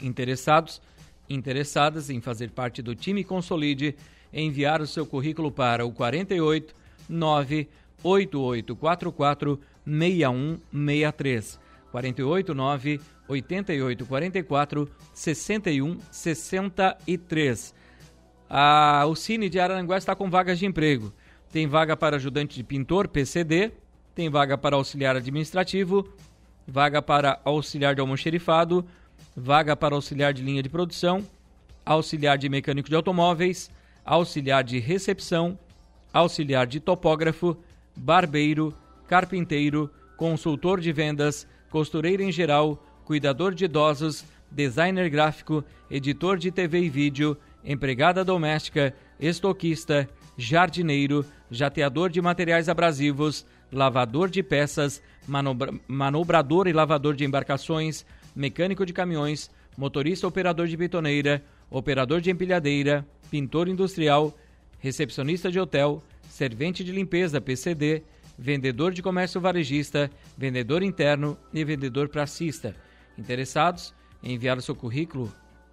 Interessados? 0.00 0.82
Interessadas 1.28 2.10
em 2.10 2.20
fazer 2.20 2.50
parte 2.50 2.82
do 2.82 2.92
time 2.94 3.22
Consolide, 3.22 3.94
enviar 4.32 4.80
o 4.80 4.86
seu 4.86 5.06
currículo 5.06 5.52
para 5.52 5.86
o 5.86 5.92
48 5.92 6.74
98844 7.08 9.60
6163. 9.84 11.60
489 11.92 13.00
8844 13.28 14.90
6163. 15.12 17.74
A, 18.48 19.04
o 19.06 19.14
Cine 19.14 19.48
de 19.48 19.60
Araranguá 19.60 19.96
está 19.96 20.16
com 20.16 20.28
vagas 20.28 20.58
de 20.58 20.66
emprego. 20.66 21.12
Tem 21.50 21.66
vaga 21.66 21.96
para 21.96 22.16
ajudante 22.16 22.56
de 22.56 22.64
pintor, 22.64 23.08
PCD, 23.08 23.72
tem 24.14 24.30
vaga 24.30 24.58
para 24.58 24.76
auxiliar 24.76 25.16
administrativo, 25.16 26.06
vaga 26.66 27.02
para 27.02 27.40
auxiliar 27.44 27.94
de 27.94 28.00
almoxerifado, 28.00 28.86
vaga 29.36 29.76
para 29.76 29.94
auxiliar 29.94 30.32
de 30.32 30.42
linha 30.42 30.62
de 30.62 30.70
produção, 30.70 31.22
auxiliar 31.84 32.38
de 32.38 32.48
mecânico 32.48 32.88
de 32.88 32.94
automóveis, 32.94 33.70
auxiliar 34.04 34.64
de 34.64 34.78
recepção, 34.78 35.58
auxiliar 36.12 36.66
de 36.66 36.80
topógrafo, 36.80 37.56
barbeiro, 37.96 38.74
carpinteiro, 39.06 39.90
consultor 40.16 40.80
de 40.80 40.92
vendas, 40.92 41.46
costureiro 41.72 42.22
em 42.22 42.30
geral, 42.30 42.78
cuidador 43.02 43.54
de 43.54 43.64
idosos, 43.64 44.26
designer 44.50 45.08
gráfico, 45.08 45.64
editor 45.90 46.36
de 46.36 46.52
TV 46.52 46.82
e 46.82 46.90
vídeo, 46.90 47.34
empregada 47.64 48.22
doméstica, 48.22 48.94
estoquista, 49.18 50.06
jardineiro, 50.36 51.24
jateador 51.50 52.10
de 52.10 52.20
materiais 52.20 52.68
abrasivos, 52.68 53.46
lavador 53.72 54.28
de 54.28 54.42
peças, 54.42 55.02
manobra 55.26 55.72
manobrador 55.88 56.66
e 56.66 56.74
lavador 56.74 57.16
de 57.16 57.24
embarcações, 57.24 58.04
mecânico 58.36 58.84
de 58.84 58.92
caminhões, 58.92 59.50
motorista 59.74 60.26
operador 60.26 60.66
de 60.66 60.76
betoneira, 60.76 61.42
operador 61.70 62.20
de 62.20 62.30
empilhadeira, 62.30 63.06
pintor 63.30 63.66
industrial, 63.66 64.36
recepcionista 64.78 65.50
de 65.50 65.58
hotel, 65.58 66.02
servente 66.28 66.84
de 66.84 66.92
limpeza 66.92 67.40
PCD, 67.40 68.02
vendedor 68.42 68.92
de 68.92 69.00
comércio 69.00 69.40
varejista, 69.40 70.10
vendedor 70.36 70.82
interno 70.82 71.38
e 71.54 71.64
vendedor 71.64 72.08
pracista. 72.08 72.74
Interessados 73.16 73.94
em 74.22 74.34
enviar 74.34 74.58
o 74.58 74.62
seu 74.62 74.74
currículo, 74.74 75.32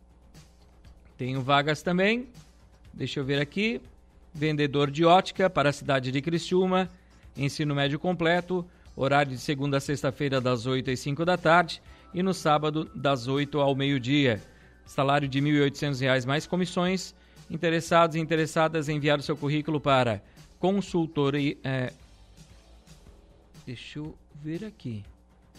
Tenho 1.15 1.41
vagas 1.41 1.84
também, 1.84 2.27
deixa 2.94 3.20
eu 3.20 3.25
ver 3.25 3.39
aqui, 3.39 3.82
vendedor 4.34 4.89
de 4.89 5.06
ótica 5.06 5.50
para 5.50 5.70
a 5.70 5.74
cidade 5.74 6.12
de 6.12 6.22
Criciúma, 6.22 6.89
ensino 7.39 7.74
médio 7.74 7.98
completo, 7.98 8.65
horário 8.96 9.31
de 9.31 9.38
segunda 9.38 9.77
a 9.77 9.79
sexta-feira 9.79 10.41
das 10.41 10.65
8 10.65 10.91
às 10.91 11.00
5 11.00 11.24
da 11.24 11.38
tarde 11.38 11.81
e 12.13 12.22
no 12.22 12.34
sábado 12.34 12.89
das 12.93 13.27
8 13.27 13.60
ao 13.60 13.75
meio-dia. 13.75 14.41
Salário 14.86 15.27
de 15.27 15.39
R$ 15.39 15.69
1.800 15.69 16.25
mais 16.25 16.46
comissões. 16.46 17.15
Interessados 17.50 18.15
e 18.15 18.19
interessadas 18.19 18.89
enviar 18.89 19.19
o 19.19 19.24
seu 19.24 19.36
currículo 19.36 19.79
para 19.79 20.22
consultor 20.60 21.36
e, 21.36 21.58
é, 21.63 21.93
Deixa 23.69 24.00
eu 24.00 24.17
ver 24.41 24.65
aqui. 24.65 25.05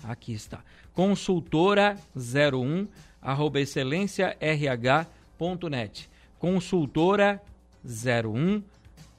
Aqui 0.03 0.33
está. 0.33 0.65
Consultora01 0.97 2.89
arroba 3.23 3.61
excelênciarh.net. 3.61 6.11
Consultora01 6.43 8.65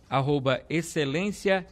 arroba 0.09 0.61
excelênciarh.net, 0.69 1.71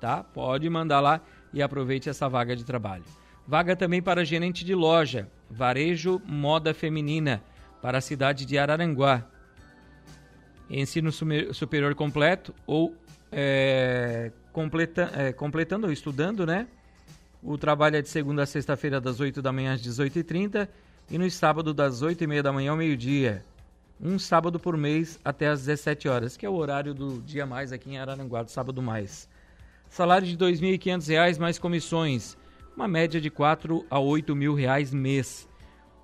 tá? 0.00 0.22
Pode 0.22 0.68
mandar 0.68 1.00
lá 1.00 1.20
e 1.52 1.62
aproveite 1.62 2.08
essa 2.08 2.28
vaga 2.28 2.54
de 2.54 2.64
trabalho. 2.64 3.04
Vaga 3.46 3.74
também 3.74 4.02
para 4.02 4.24
gerente 4.24 4.64
de 4.64 4.74
loja, 4.74 5.28
varejo 5.50 6.20
moda 6.26 6.74
feminina, 6.74 7.42
para 7.80 7.98
a 7.98 8.00
cidade 8.00 8.44
de 8.44 8.58
Araranguá. 8.58 9.24
Ensino 10.68 11.10
superior 11.10 11.94
completo 11.94 12.54
ou 12.66 12.94
é, 13.32 14.30
completa, 14.52 15.10
é, 15.14 15.32
completando 15.32 15.86
ou 15.86 15.92
estudando, 15.92 16.44
né? 16.44 16.66
O 17.42 17.56
trabalho 17.56 17.96
é 17.96 18.02
de 18.02 18.08
segunda 18.08 18.42
a 18.42 18.46
sexta-feira, 18.46 19.00
das 19.00 19.20
8 19.20 19.40
da 19.40 19.52
manhã 19.52 19.72
às 19.72 19.80
18h30 19.80 20.68
e 21.10 21.16
no 21.16 21.30
sábado, 21.30 21.72
das 21.72 22.02
8h30 22.02 22.42
da 22.42 22.52
manhã 22.52 22.72
ao 22.72 22.76
meio-dia. 22.76 23.44
Um 24.00 24.18
sábado 24.18 24.60
por 24.60 24.76
mês 24.76 25.18
até 25.24 25.48
às 25.48 25.60
17 25.60 26.08
horas, 26.08 26.36
que 26.36 26.46
é 26.46 26.48
o 26.48 26.54
horário 26.54 26.94
do 26.94 27.20
dia 27.22 27.44
mais 27.44 27.72
aqui 27.72 27.90
em 27.90 27.98
Araranguá, 27.98 28.42
do 28.42 28.50
sábado 28.50 28.80
mais. 28.80 29.28
Salário 29.90 30.26
de 30.26 30.32
R$ 30.32 30.52
2.500 30.52 31.38
mais 31.38 31.58
comissões, 31.58 32.36
uma 32.76 32.86
média 32.86 33.20
de 33.20 33.30
4 33.30 33.84
a 33.90 33.98
8 33.98 34.36
mil 34.36 34.54
reais 34.54 34.92
mês. 34.92 35.48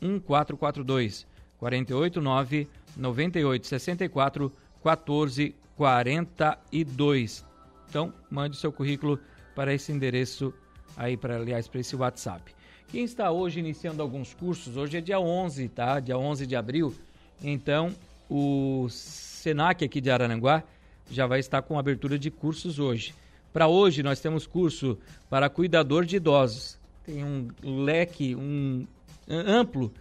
1442. 0.00 1.26
48 1.58 2.20
9 2.20 2.68
98 2.96 3.66
64 3.66 4.52
14 4.82 5.54
42. 5.76 7.44
Então, 7.88 8.12
mande 8.30 8.56
o 8.56 8.60
seu 8.60 8.72
currículo 8.72 9.18
para 9.54 9.72
esse 9.72 9.92
endereço 9.92 10.52
aí 10.96 11.16
para 11.16 11.36
aliás 11.36 11.68
para 11.68 11.80
esse 11.80 11.94
WhatsApp. 11.94 12.54
Quem 12.88 13.04
está 13.04 13.30
hoje 13.30 13.60
iniciando 13.60 14.02
alguns 14.02 14.34
cursos, 14.34 14.76
hoje 14.76 14.98
é 14.98 15.00
dia 15.00 15.18
11, 15.18 15.68
tá? 15.68 15.98
Dia 16.00 16.18
11 16.18 16.46
de 16.46 16.54
abril. 16.56 16.94
Então, 17.42 17.94
os 18.28 18.92
Senac 18.92 19.84
aqui 19.84 20.00
de 20.00 20.10
Araranguá 20.10 20.62
já 21.10 21.26
vai 21.26 21.40
estar 21.40 21.62
com 21.62 21.78
abertura 21.78 22.18
de 22.18 22.30
cursos 22.30 22.78
hoje. 22.78 23.14
Para 23.52 23.68
hoje 23.68 24.02
nós 24.02 24.20
temos 24.20 24.46
curso 24.46 24.98
para 25.28 25.48
cuidador 25.48 26.04
de 26.04 26.16
idosos. 26.16 26.78
Tem 27.04 27.24
um 27.24 27.48
leque 27.62 28.34
um 28.34 28.86
amplo 29.28 29.92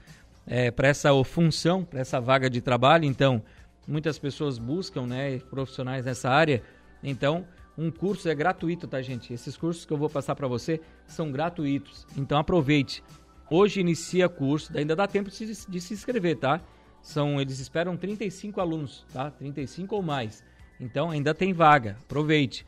é, 0.45 0.71
para 0.71 0.87
essa 0.87 1.09
função, 1.23 1.83
para 1.83 1.99
essa 1.99 2.19
vaga 2.19 2.49
de 2.49 2.61
trabalho. 2.61 3.05
Então, 3.05 3.41
muitas 3.87 4.17
pessoas 4.17 4.57
buscam 4.57 5.05
né, 5.05 5.39
profissionais 5.49 6.05
nessa 6.05 6.29
área. 6.29 6.61
Então, 7.03 7.45
um 7.77 7.89
curso 7.89 8.29
é 8.29 8.35
gratuito, 8.35 8.87
tá, 8.87 9.01
gente? 9.01 9.33
Esses 9.33 9.55
cursos 9.57 9.85
que 9.85 9.93
eu 9.93 9.97
vou 9.97 10.09
passar 10.09 10.35
para 10.35 10.47
você 10.47 10.81
são 11.07 11.31
gratuitos. 11.31 12.05
Então, 12.17 12.37
aproveite. 12.37 13.03
Hoje 13.49 13.81
inicia 13.81 14.29
curso, 14.29 14.71
ainda 14.77 14.95
dá 14.95 15.07
tempo 15.07 15.29
de 15.29 15.35
se, 15.35 15.69
de 15.69 15.81
se 15.81 15.93
inscrever, 15.93 16.37
tá? 16.37 16.61
São, 17.01 17.41
eles 17.41 17.59
esperam 17.59 17.97
35 17.97 18.61
alunos, 18.61 19.05
tá? 19.11 19.29
35 19.31 19.95
ou 19.95 20.01
mais. 20.01 20.43
Então 20.79 21.11
ainda 21.11 21.33
tem 21.33 21.53
vaga, 21.53 21.97
aproveite. 22.01 22.65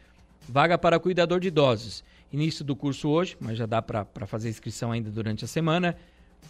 Vaga 0.47 0.77
para 0.77 0.99
cuidador 0.99 1.39
de 1.39 1.47
idosos. 1.47 2.03
Início 2.31 2.65
do 2.65 2.75
curso 2.75 3.09
hoje, 3.09 3.37
mas 3.39 3.57
já 3.57 3.65
dá 3.65 3.81
para 3.81 4.25
fazer 4.25 4.49
inscrição 4.49 4.91
ainda 4.91 5.09
durante 5.09 5.45
a 5.45 5.47
semana. 5.47 5.95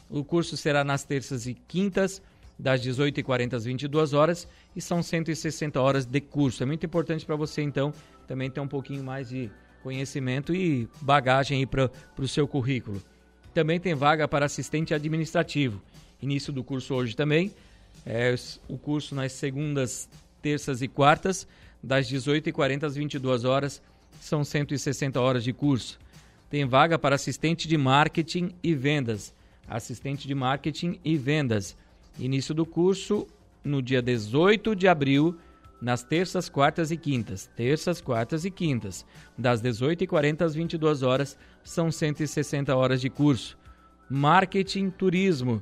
O 0.10 0.24
curso 0.24 0.56
será 0.58 0.84
nas 0.84 1.04
terças 1.04 1.48
e 1.48 1.54
quintas, 1.54 2.22
das 2.58 2.82
18h40 2.82 3.54
às 3.54 3.66
22 3.66 4.14
horas, 4.14 4.48
e 4.76 4.82
são 4.82 5.02
160 5.02 5.82
horas 5.82 6.06
de 6.06 6.22
curso. 6.22 6.64
É 6.64 6.66
muito 6.66 6.86
importante 6.86 7.26
para 7.26 7.36
você, 7.36 7.62
então, 7.62 7.94
também 8.28 8.50
ter 8.50 8.60
um 8.60 8.68
pouquinho 8.68 9.04
mais 9.04 9.30
de 9.30 9.50
conhecimento 9.82 10.56
e 10.56 10.88
bagagem 11.02 11.66
para 11.68 11.90
o 12.18 12.28
seu 12.28 12.48
currículo. 12.48 13.02
Também 13.54 13.80
tem 13.80 13.94
vaga 13.94 14.28
para 14.28 14.46
assistente 14.46 14.94
administrativo. 14.94 15.82
Início 16.22 16.54
do 16.54 16.64
curso 16.64 16.94
hoje 16.96 17.16
também. 17.16 17.52
É, 18.06 18.34
o 18.68 18.78
curso 18.78 19.14
nas 19.14 19.34
segundas, 19.34 20.10
terças 20.42 20.82
e 20.82 20.88
quartas, 20.88 21.48
das 21.82 22.10
18h40 22.10 22.84
às 22.84 22.96
22 22.96 23.44
horas, 23.44 23.82
são 24.20 24.44
160 24.44 25.20
horas 25.20 25.44
de 25.44 25.54
curso. 25.54 26.00
Tem 26.50 26.66
vaga 26.66 26.98
para 26.98 27.16
assistente 27.16 27.68
de 27.68 27.78
marketing 27.78 28.52
e 28.64 28.74
vendas. 28.74 29.34
Assistente 29.68 30.28
de 30.28 30.36
marketing 30.36 31.00
e 31.04 31.18
vendas. 31.18 31.76
Início 32.20 32.54
do 32.54 32.66
curso 32.66 33.28
no 33.64 33.82
dia 33.82 34.02
18 34.02 34.76
de 34.76 34.88
abril, 34.88 35.38
nas 35.82 36.04
terças, 36.04 36.48
quartas 36.48 36.92
e 36.92 36.98
quintas. 36.98 37.50
Terças, 37.56 38.00
quartas 38.00 38.46
e 38.46 38.52
quintas. 38.52 39.06
Das 39.38 39.62
18h40 39.62 40.42
às 40.42 40.56
22 40.56 41.04
horas 41.04 41.38
são 41.64 41.92
160 41.92 42.76
horas 42.76 43.02
de 43.02 43.10
curso. 43.10 43.58
Marketing 44.10 44.90
Turismo. 44.90 45.62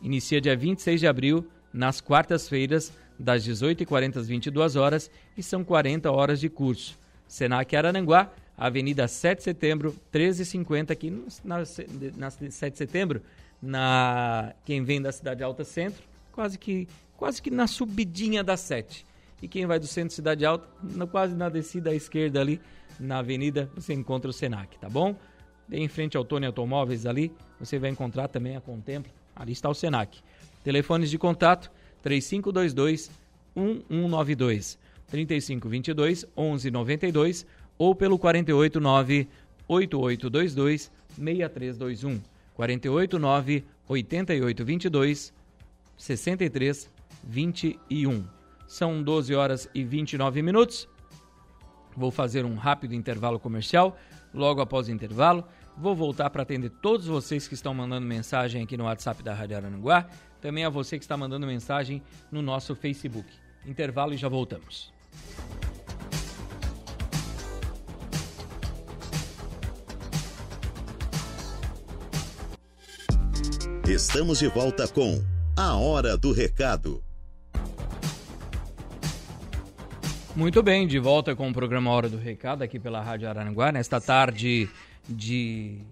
Inicia 0.00 0.40
dia 0.40 0.56
26 0.56 1.00
de 1.00 1.06
abril, 1.06 1.46
nas 1.72 2.00
quartas-feiras, 2.00 2.92
das 3.18 3.46
18h40 3.46 4.16
às 4.16 4.28
22 4.28 4.76
horas 4.76 5.10
e 5.36 5.42
são 5.42 5.64
40 5.64 6.10
horas 6.10 6.40
de 6.40 6.48
curso. 6.48 6.98
Senac 7.26 7.74
Arananguá, 7.74 8.30
Avenida 8.56 9.08
7 9.08 9.38
de 9.38 9.44
Setembro, 9.44 9.90
1350, 10.12 10.92
aqui 10.92 11.10
na, 11.42 11.58
na 12.16 12.30
7 12.30 12.72
de 12.72 12.78
Setembro, 12.78 13.22
na 13.60 14.54
quem 14.64 14.84
vem 14.84 15.00
da 15.02 15.10
Cidade 15.10 15.42
Alta 15.42 15.64
Centro, 15.64 16.02
quase 16.30 16.58
que 16.58 16.88
quase 17.16 17.40
que 17.40 17.50
na 17.50 17.66
subidinha 17.66 18.44
da 18.44 18.56
7. 18.56 19.06
E 19.42 19.48
quem 19.48 19.66
vai 19.66 19.78
do 19.78 19.86
centro 19.86 20.14
Cidade 20.14 20.44
Alta, 20.44 20.66
na, 20.82 21.06
quase 21.06 21.34
na 21.34 21.48
descida 21.48 21.90
à 21.90 21.94
esquerda 21.94 22.40
ali, 22.40 22.60
na 22.98 23.18
avenida, 23.18 23.68
você 23.74 23.92
encontra 23.92 24.30
o 24.30 24.32
Senac, 24.32 24.78
tá 24.78 24.88
bom? 24.88 25.16
Em 25.70 25.88
frente 25.88 26.16
ao 26.16 26.24
Tony 26.24 26.46
Automóveis 26.46 27.06
ali, 27.06 27.32
você 27.58 27.78
vai 27.78 27.90
encontrar 27.90 28.28
também 28.28 28.56
a 28.56 28.60
Contempla, 28.60 29.12
ali 29.34 29.52
está 29.52 29.68
o 29.68 29.74
Senac. 29.74 30.20
Telefones 30.62 31.10
de 31.10 31.18
contato 31.18 31.70
3522 32.02 33.10
1192, 33.56 34.78
3522 35.08 36.24
1192 36.36 37.46
ou 37.78 37.94
pelo 37.94 38.18
489 38.18 39.28
8822 39.68 40.90
6321, 41.16 42.20
489 42.54 43.64
8822 43.88 45.32
6321. 45.96 48.24
São 48.66 49.02
12 49.02 49.34
horas 49.34 49.66
e 49.74 49.82
29 49.84 50.42
minutos. 50.42 50.86
Vou 51.96 52.10
fazer 52.10 52.44
um 52.44 52.56
rápido 52.56 52.94
intervalo 52.94 53.38
comercial. 53.38 53.96
Logo 54.32 54.60
após 54.60 54.88
o 54.88 54.90
intervalo, 54.90 55.44
vou 55.76 55.94
voltar 55.94 56.28
para 56.30 56.42
atender 56.42 56.68
todos 56.68 57.06
vocês 57.06 57.46
que 57.46 57.54
estão 57.54 57.72
mandando 57.72 58.04
mensagem 58.04 58.64
aqui 58.64 58.76
no 58.76 58.82
WhatsApp 58.84 59.22
da 59.22 59.32
Rádio 59.32 59.56
Aranguá, 59.56 60.08
também 60.40 60.64
a 60.64 60.68
você 60.68 60.98
que 60.98 61.04
está 61.04 61.16
mandando 61.16 61.46
mensagem 61.46 62.02
no 62.32 62.42
nosso 62.42 62.74
Facebook. 62.74 63.28
Intervalo 63.64 64.12
e 64.12 64.16
já 64.16 64.28
voltamos. 64.28 64.92
Estamos 73.86 74.38
de 74.38 74.48
volta 74.48 74.88
com 74.88 75.22
A 75.54 75.76
Hora 75.76 76.16
do 76.16 76.32
Recado. 76.32 77.04
Muito 80.34 80.62
bem, 80.62 80.88
de 80.88 80.98
volta 80.98 81.36
com 81.36 81.50
o 81.50 81.52
programa 81.52 81.90
Hora 81.90 82.08
do 82.08 82.16
Recado 82.16 82.62
aqui 82.62 82.80
pela 82.80 83.02
Rádio 83.02 83.28
Araranguá, 83.28 83.70
nesta 83.70 84.00
tarde 84.00 84.70
de 85.06 85.82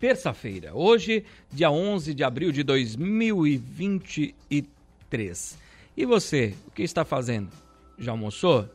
terça-feira. 0.00 0.74
Hoje, 0.74 1.24
dia 1.52 1.70
11 1.70 2.14
de 2.14 2.24
abril 2.24 2.50
de 2.50 2.64
2023. 2.64 5.56
E 5.96 6.04
você, 6.04 6.56
o 6.66 6.72
que 6.72 6.82
está 6.82 7.04
fazendo? 7.04 7.52
Já 7.96 8.10
almoçou? 8.10 8.68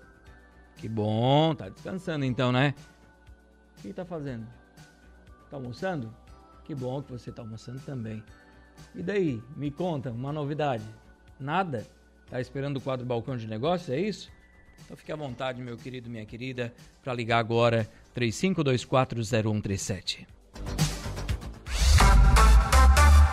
Que 0.78 0.88
bom, 0.88 1.54
tá 1.56 1.68
descansando 1.68 2.24
então, 2.24 2.54
né? 2.54 2.74
O 3.80 3.82
que 3.82 3.90
está 3.90 4.06
fazendo? 4.06 4.48
Está 5.44 5.58
almoçando? 5.58 6.10
Que 6.64 6.74
bom 6.74 7.02
que 7.02 7.12
você 7.12 7.30
está 7.30 7.42
almoçando 7.42 7.82
também. 7.82 8.24
E 8.94 9.04
daí, 9.04 9.42
me 9.56 9.72
conta, 9.72 10.12
uma 10.12 10.32
novidade. 10.32 10.84
Nada? 11.40 11.86
Tá 12.30 12.40
esperando 12.42 12.78
o 12.78 12.82
quadro 12.82 13.06
Balcão 13.06 13.38
de 13.38 13.48
Negócios, 13.48 13.90
é 13.90 14.00
isso? 14.00 14.30
Então 14.84 14.96
fique 14.96 15.12
à 15.12 15.16
vontade, 15.16 15.60
meu 15.62 15.78
querido, 15.78 16.10
minha 16.10 16.26
querida, 16.26 16.74
para 17.04 17.14
ligar 17.14 17.40
agora 17.40 17.88
35240137. 18.16 20.26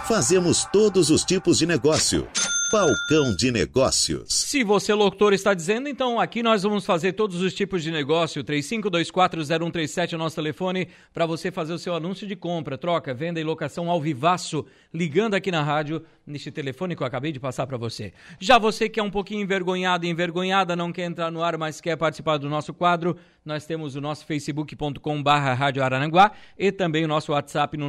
Fazemos 0.09 0.65
todos 0.67 1.11
os 1.11 1.25
tipos 1.25 1.59
de 1.59 1.67
negócio. 1.67 2.29
Balcão 2.71 3.35
de 3.37 3.51
Negócios. 3.51 4.42
Se 4.53 4.63
você, 4.63 4.93
locutor, 4.93 5.33
está 5.33 5.55
dizendo, 5.55 5.89
então 5.89 6.21
aqui 6.21 6.43
nós 6.43 6.63
vamos 6.63 6.85
fazer 6.85 7.15
todos 7.15 7.41
os 7.41 7.55
tipos 7.55 7.83
de 7.83 7.91
negócio. 7.91 8.45
35240137 8.45 10.13
é 10.13 10.15
o 10.15 10.19
nosso 10.19 10.37
telefone 10.37 10.89
para 11.11 11.25
você 11.25 11.51
fazer 11.51 11.73
o 11.73 11.79
seu 11.79 11.95
anúncio 11.95 12.27
de 12.27 12.37
compra, 12.37 12.77
troca, 12.77 13.15
venda 13.15 13.41
e 13.41 13.45
locação 13.45 13.91
ao 13.91 13.99
vivaço, 13.99 14.67
ligando 14.93 15.33
aqui 15.33 15.51
na 15.51 15.63
rádio, 15.63 16.05
neste 16.27 16.51
telefone 16.51 16.95
que 16.95 17.03
eu 17.03 17.07
acabei 17.07 17.33
de 17.33 17.41
passar 17.41 17.67
para 17.67 17.79
você. 17.79 18.13
Já 18.39 18.59
você 18.59 18.91
que 18.91 19.01
é 19.01 19.03
um 19.03 19.11
pouquinho 19.11 19.41
envergonhado 19.41 20.05
e 20.05 20.11
envergonhada, 20.11 20.77
não 20.77 20.93
quer 20.93 21.07
entrar 21.07 21.31
no 21.31 21.43
ar, 21.43 21.57
mas 21.57 21.81
quer 21.81 21.97
participar 21.97 22.37
do 22.37 22.51
nosso 22.51 22.75
quadro, 22.75 23.17
nós 23.43 23.65
temos 23.65 23.97
o 23.97 24.03
nosso 24.03 24.27
facebook.com 24.27 25.23
barra 25.23 25.55
Rádio 25.55 25.83
Arananguá 25.83 26.31
e 26.59 26.71
também 26.71 27.07
o 27.07 27.09
nosso 27.09 27.33
WhatsApp 27.33 27.79
no 27.79 27.89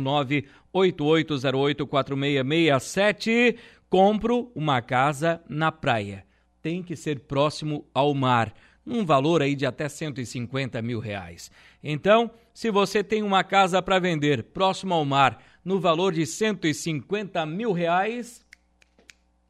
988084667 0.74 3.58
compro 3.90 4.50
uma 4.56 4.82
casa 4.82 5.42
na 5.50 5.70
praia. 5.70 6.24
Tem 6.64 6.82
que 6.82 6.96
ser 6.96 7.20
próximo 7.20 7.86
ao 7.94 8.16
mar, 8.16 8.52
um 8.88 9.06
valor 9.06 9.42
aí 9.42 9.54
de 9.54 9.66
até 9.66 9.90
150 9.90 10.82
mil 10.82 11.00
reais. 11.00 11.52
Então, 11.84 12.32
se 12.54 12.72
você 12.72 13.04
tem 13.04 13.22
uma 13.22 13.44
casa 13.44 13.82
para 13.82 14.00
vender 14.00 14.46
próximo 14.46 14.94
ao 14.94 15.04
mar, 15.04 15.44
no 15.64 15.78
valor 15.78 16.14
de 16.14 16.26
150 16.26 17.46
mil 17.46 17.74
reais, 17.74 18.46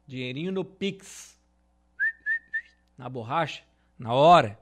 dinheirinho 0.06 0.50
no 0.50 0.64
Pix, 0.64 1.38
na 2.98 3.08
borracha, 3.08 3.62
na 3.96 4.12
hora, 4.12 4.58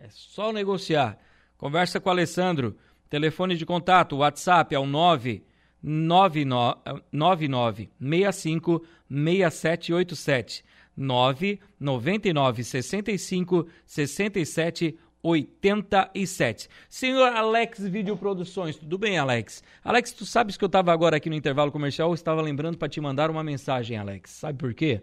é 0.00 0.08
só 0.08 0.50
negociar. 0.50 1.18
Conversa 1.58 2.00
com 2.00 2.08
o 2.08 2.12
Alessandro. 2.12 2.74
Telefone 3.10 3.54
de 3.54 3.66
contato, 3.66 4.16
WhatsApp 4.16 4.74
é 4.74 4.78
o 4.78 4.86
9 4.86 5.44
9965 5.82 8.82
6787 9.10 10.64
999 10.96 12.64
65 12.64 13.66
67 13.86 14.98
87. 15.22 16.68
Senhor 16.88 17.32
Alex 17.32 17.86
Videoproduções, 17.86 18.76
tudo 18.76 18.98
bem, 18.98 19.18
Alex? 19.18 19.62
Alex, 19.84 20.12
tu 20.12 20.26
sabes 20.26 20.56
que 20.56 20.64
eu 20.64 20.66
estava 20.66 20.92
agora 20.92 21.16
aqui 21.16 21.30
no 21.30 21.36
intervalo 21.36 21.70
comercial, 21.70 22.10
eu 22.10 22.14
estava 22.14 22.42
lembrando 22.42 22.76
para 22.76 22.88
te 22.88 23.00
mandar 23.00 23.30
uma 23.30 23.44
mensagem, 23.44 23.96
Alex. 23.96 24.30
Sabe 24.30 24.58
por 24.58 24.74
quê? 24.74 25.02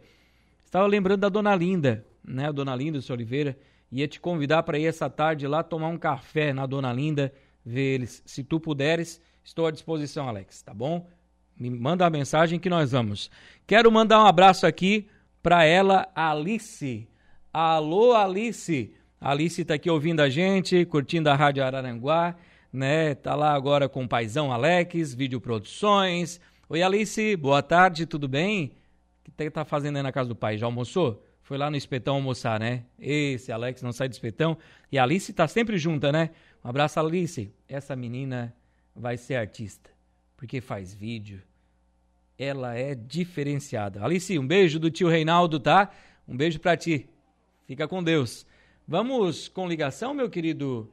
Estava 0.65 0.85
lembrando 0.85 1.21
da 1.21 1.29
Dona 1.29 1.55
Linda, 1.55 2.05
né? 2.23 2.47
A 2.47 2.51
Dona 2.51 2.75
Linda, 2.75 2.99
o 2.99 3.13
Oliveira, 3.13 3.57
ia 3.91 4.07
te 4.07 4.19
convidar 4.19 4.63
para 4.63 4.77
ir 4.77 4.85
essa 4.85 5.09
tarde 5.09 5.47
lá 5.47 5.63
tomar 5.63 5.87
um 5.87 5.97
café 5.97 6.53
na 6.53 6.65
Dona 6.65 6.91
Linda, 6.91 7.33
ver 7.65 7.95
eles. 7.95 8.21
Se 8.25 8.43
tu 8.43 8.59
puderes, 8.59 9.21
estou 9.43 9.65
à 9.65 9.71
disposição, 9.71 10.27
Alex, 10.27 10.61
tá 10.61 10.73
bom? 10.73 11.07
Me 11.57 11.69
manda 11.69 12.05
a 12.05 12.09
mensagem 12.09 12.59
que 12.59 12.69
nós 12.69 12.91
vamos. 12.91 13.31
Quero 13.65 13.91
mandar 13.91 14.21
um 14.21 14.27
abraço 14.27 14.67
aqui 14.67 15.07
para 15.49 15.65
ela, 15.65 16.07
Alice. 16.13 17.07
Alô, 17.51 18.13
Alice. 18.13 18.93
Alice 19.19 19.59
está 19.59 19.73
aqui 19.73 19.89
ouvindo 19.89 20.19
a 20.19 20.29
gente, 20.29 20.85
curtindo 20.85 21.27
a 21.27 21.33
Rádio 21.33 21.63
Araranguá, 21.63 22.35
né? 22.71 23.15
Tá 23.15 23.33
lá 23.33 23.51
agora 23.55 23.89
com 23.89 24.03
o 24.03 24.07
paizão 24.07 24.51
Alex, 24.51 25.15
Videoproduções. 25.15 26.39
Oi, 26.69 26.83
Alice, 26.83 27.35
boa 27.35 27.63
tarde, 27.63 28.05
tudo 28.05 28.27
bem? 28.27 28.73
O 29.27 29.31
que 29.31 29.49
tá 29.49 29.65
fazendo 29.65 29.95
aí 29.95 30.03
na 30.03 30.11
casa 30.11 30.29
do 30.29 30.35
pai? 30.35 30.55
Já 30.55 30.67
almoçou? 30.67 31.25
Foi 31.41 31.57
lá 31.57 31.71
no 31.71 31.75
espetão 31.75 32.13
almoçar, 32.13 32.59
né? 32.59 32.83
Esse 32.99 33.51
Alex 33.51 33.81
não 33.81 33.91
sai 33.91 34.07
do 34.07 34.11
espetão. 34.13 34.55
E 34.91 34.99
a 34.99 35.03
Alice 35.03 35.33
tá 35.33 35.47
sempre 35.47 35.79
junta, 35.79 36.11
né? 36.11 36.29
Um 36.63 36.69
abraço, 36.69 36.99
Alice. 36.99 37.51
Essa 37.67 37.95
menina 37.95 38.55
vai 38.95 39.17
ser 39.17 39.33
artista, 39.33 39.89
porque 40.37 40.61
faz 40.61 40.93
vídeo, 40.93 41.41
ela 42.39 42.73
é 42.73 42.95
diferenciada. 42.95 44.01
Alice, 44.01 44.39
um 44.39 44.47
beijo 44.47 44.79
do 44.79 44.89
tio 44.89 45.09
Reinaldo, 45.09 45.59
tá? 45.59 45.89
Um 46.25 46.37
beijo 46.37 46.57
para 46.57 46.77
ti. 46.77 47.09
Fica 47.67 47.85
com 47.85 48.01
Deus. 48.01 48.47
Vamos 48.87 49.49
com 49.49 49.67
ligação, 49.67 50.13
meu 50.13 50.29
querido? 50.29 50.89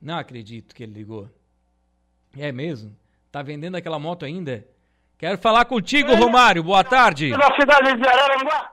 Não 0.00 0.16
acredito 0.16 0.74
que 0.74 0.82
ele 0.82 0.94
ligou. 0.94 1.28
É 2.36 2.50
mesmo? 2.50 2.96
Tá 3.30 3.42
vendendo 3.42 3.76
aquela 3.76 3.98
moto 3.98 4.24
ainda? 4.24 4.66
Quero 5.18 5.36
falar 5.36 5.66
contigo, 5.66 6.14
Romário. 6.14 6.62
Boa 6.62 6.82
tarde. 6.82 7.30
Na 7.30 7.54
cidade 7.54 8.00
de 8.00 8.08
Araranguá. 8.08 8.72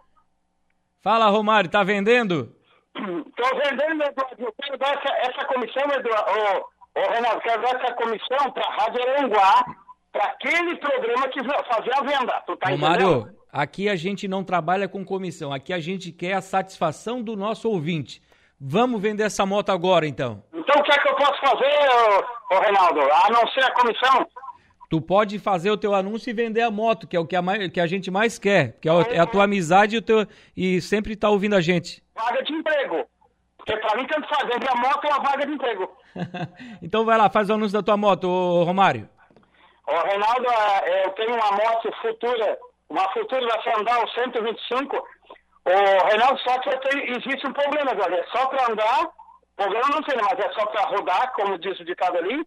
Fala, 1.01 1.29
Romário. 1.29 1.69
Tá 1.69 1.83
vendendo? 1.83 2.55
Estou 2.95 3.59
vendendo, 3.59 4.03
Eduardo. 4.03 4.35
Eu 4.39 4.53
quero 4.61 4.77
dar 4.77 4.93
essa, 4.93 5.13
essa 5.29 5.45
comissão, 5.47 5.83
Eduardo. 5.91 6.31
Ô, 6.31 6.99
ô, 6.99 7.13
Ronaldo, 7.13 7.41
quero 7.41 7.61
dar 7.61 7.75
essa 7.75 7.93
comissão 7.95 8.51
para 8.53 8.65
a 8.67 8.75
Rádio 8.75 9.01
Aranguá 9.01 9.84
para 10.15 10.27
aquele 10.29 10.77
programa 10.77 11.27
que 11.27 11.43
fazer 11.43 11.93
a 11.93 12.01
venda. 12.01 12.41
Tu 12.47 12.55
tá 12.55 12.77
Mário, 12.77 13.07
entendendo? 13.07 13.37
aqui 13.51 13.89
a 13.89 13.95
gente 13.97 14.29
não 14.29 14.45
trabalha 14.45 14.87
com 14.87 15.03
comissão, 15.03 15.51
aqui 15.51 15.73
a 15.73 15.79
gente 15.79 16.09
quer 16.13 16.33
a 16.33 16.41
satisfação 16.41 17.21
do 17.21 17.35
nosso 17.35 17.69
ouvinte. 17.69 18.21
Vamos 18.59 19.01
vender 19.01 19.23
essa 19.23 19.45
moto 19.45 19.71
agora, 19.71 20.07
então. 20.07 20.41
Então 20.53 20.79
o 20.79 20.83
que 20.83 20.91
é 20.93 20.97
que 20.97 21.09
eu 21.09 21.15
posso 21.15 21.37
fazer, 21.41 21.89
ô, 22.49 22.55
ô 22.55 22.59
Reinaldo? 22.61 23.01
A 23.01 23.29
não 23.29 23.45
ser 23.49 23.65
a 23.65 23.73
comissão? 23.73 24.25
Tu 24.89 25.01
pode 25.01 25.37
fazer 25.37 25.69
o 25.69 25.77
teu 25.77 25.93
anúncio 25.93 26.29
e 26.29 26.33
vender 26.33 26.61
a 26.61 26.71
moto, 26.71 27.05
que 27.05 27.17
é 27.17 27.19
o 27.19 27.25
que 27.25 27.35
a, 27.35 27.41
mais, 27.41 27.69
que 27.69 27.81
a 27.81 27.87
gente 27.87 28.09
mais 28.09 28.39
quer, 28.39 28.79
que 28.79 28.87
é, 28.87 28.93
é 29.15 29.19
a 29.19 29.25
tua 29.25 29.43
amizade 29.43 29.95
e, 29.95 29.99
o 29.99 30.01
teu, 30.01 30.25
e 30.55 30.79
sempre 30.79 31.17
tá 31.17 31.29
ouvindo 31.29 31.55
a 31.55 31.61
gente. 31.61 32.01
Vaga 32.15 32.41
de 32.41 32.53
emprego. 32.53 33.05
Porque 33.57 33.75
pra 33.77 33.97
mim, 33.97 34.07
tanto 34.07 34.29
faz, 34.29 34.47
vender 34.47 34.69
a 34.69 34.75
moto 34.75 35.05
ou 35.05 35.13
a 35.13 35.19
vaga 35.19 35.45
de 35.45 35.51
emprego. 35.51 35.89
então 36.81 37.03
vai 37.03 37.17
lá, 37.17 37.29
faz 37.29 37.49
o 37.49 37.53
anúncio 37.53 37.77
da 37.77 37.83
tua 37.83 37.97
moto, 37.97 38.25
ô, 38.25 38.63
Romário. 38.63 39.09
Ô, 39.87 40.07
Reinaldo, 40.07 40.47
é, 40.49 41.05
eu 41.05 41.11
tenho 41.11 41.33
uma 41.33 41.51
moto 41.51 41.91
futura, 42.01 42.57
uma 42.89 43.07
futura 43.13 43.45
da 43.47 43.61
Sandal 43.63 44.07
125. 44.09 44.95
Ô, 44.97 46.07
Reinaldo, 46.07 46.39
só 46.39 46.59
que 46.59 46.69
tenho, 46.77 47.17
existe 47.17 47.47
um 47.47 47.53
problema, 47.53 47.93
galera. 47.93 48.21
É 48.21 48.37
só 48.37 48.47
pra 48.47 48.71
andar, 48.71 49.07
problema 49.55 49.89
não 49.93 50.01
tem, 50.03 50.17
mas 50.21 50.39
é 50.39 50.53
só 50.53 50.65
pra 50.67 50.83
rodar, 50.83 51.33
como 51.33 51.57
diz 51.59 51.79
o 51.79 51.85
ditado 51.85 52.17
ali. 52.17 52.45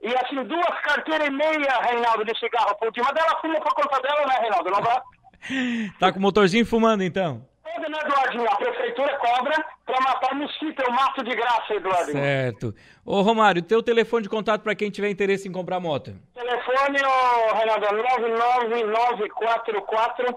E 0.00 0.14
assim, 0.16 0.42
duas 0.44 0.80
carteiras 0.82 1.26
e 1.26 1.30
meia, 1.30 1.80
Reinaldo, 1.82 2.24
de 2.24 2.38
cigarro 2.38 2.74
por 2.78 2.90
dia. 2.92 3.02
Mas 3.04 3.16
ela 3.16 3.40
fuma 3.40 3.60
por 3.60 3.74
conta 3.74 4.00
dela, 4.00 4.26
né, 4.26 4.34
Reinaldo? 4.40 4.70
Não 4.70 4.80
vai? 4.80 5.00
tá 5.98 6.12
com 6.12 6.18
o 6.18 6.22
motorzinho 6.22 6.64
fumando, 6.64 7.02
então? 7.02 7.44
Pode, 7.74 7.90
né, 7.90 7.98
Eduardinho? 8.00 8.50
A 8.50 8.56
prefeitura 8.56 9.18
cobra 9.18 9.54
pra 9.84 10.00
matar 10.00 10.34
mosquito, 10.34 10.80
eu 10.80 10.90
mato 10.92 11.22
de 11.22 11.34
graça, 11.34 11.74
Eduardinho. 11.74 12.12
Certo. 12.12 12.74
Ô, 13.04 13.20
Romário, 13.22 13.62
teu 13.62 13.82
telefone 13.82 14.22
de 14.22 14.28
contato 14.28 14.62
para 14.62 14.74
quem 14.74 14.90
tiver 14.90 15.10
interesse 15.10 15.48
em 15.48 15.52
comprar 15.52 15.80
moto? 15.80 16.14
Telefone, 16.34 16.98
ô, 17.02 17.54
Reinaldo, 17.54 17.96
99944... 17.96 20.36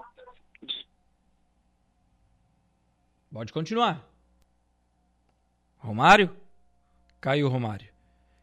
Pode 3.32 3.52
continuar. 3.52 4.04
Romário? 5.78 6.30
Caiu 7.20 7.46
o 7.46 7.50
Romário. 7.50 7.88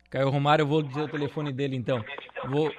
Caiu 0.09 0.27
o 0.27 0.31
Romário, 0.31 0.63
eu 0.63 0.67
vou 0.67 0.81
dizer 0.81 1.01
o 1.01 1.07
telefone 1.07 1.53
dele 1.53 1.75
então. 1.75 2.03
Vou, 2.45 2.73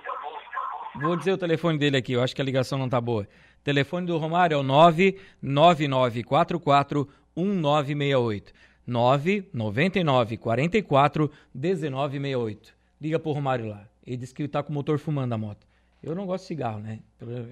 vou 1.00 1.16
dizer 1.16 1.32
o 1.32 1.38
telefone 1.38 1.78
dele 1.78 1.96
aqui, 1.96 2.14
eu 2.14 2.22
acho 2.22 2.34
que 2.34 2.42
a 2.42 2.44
ligação 2.44 2.76
não 2.76 2.88
tá 2.88 3.00
boa. 3.00 3.28
Telefone 3.62 4.06
do 4.06 4.18
Romário 4.18 4.54
é 4.54 4.58
o 4.58 4.62
99944 4.62 7.08
1968. 7.36 8.52
999 8.86 10.36
44 10.36 11.30
1968. 11.54 12.74
Liga 13.00 13.18
pro 13.18 13.32
Romário 13.32 13.68
lá. 13.68 13.86
Ele 14.06 14.16
disse 14.16 14.34
que 14.34 14.46
tá 14.48 14.62
com 14.62 14.70
o 14.70 14.74
motor 14.74 14.98
fumando 14.98 15.32
a 15.32 15.38
moto. 15.38 15.66
Eu 16.02 16.14
não 16.14 16.26
gosto 16.26 16.44
de 16.44 16.48
cigarro, 16.48 16.80
né? 16.80 17.00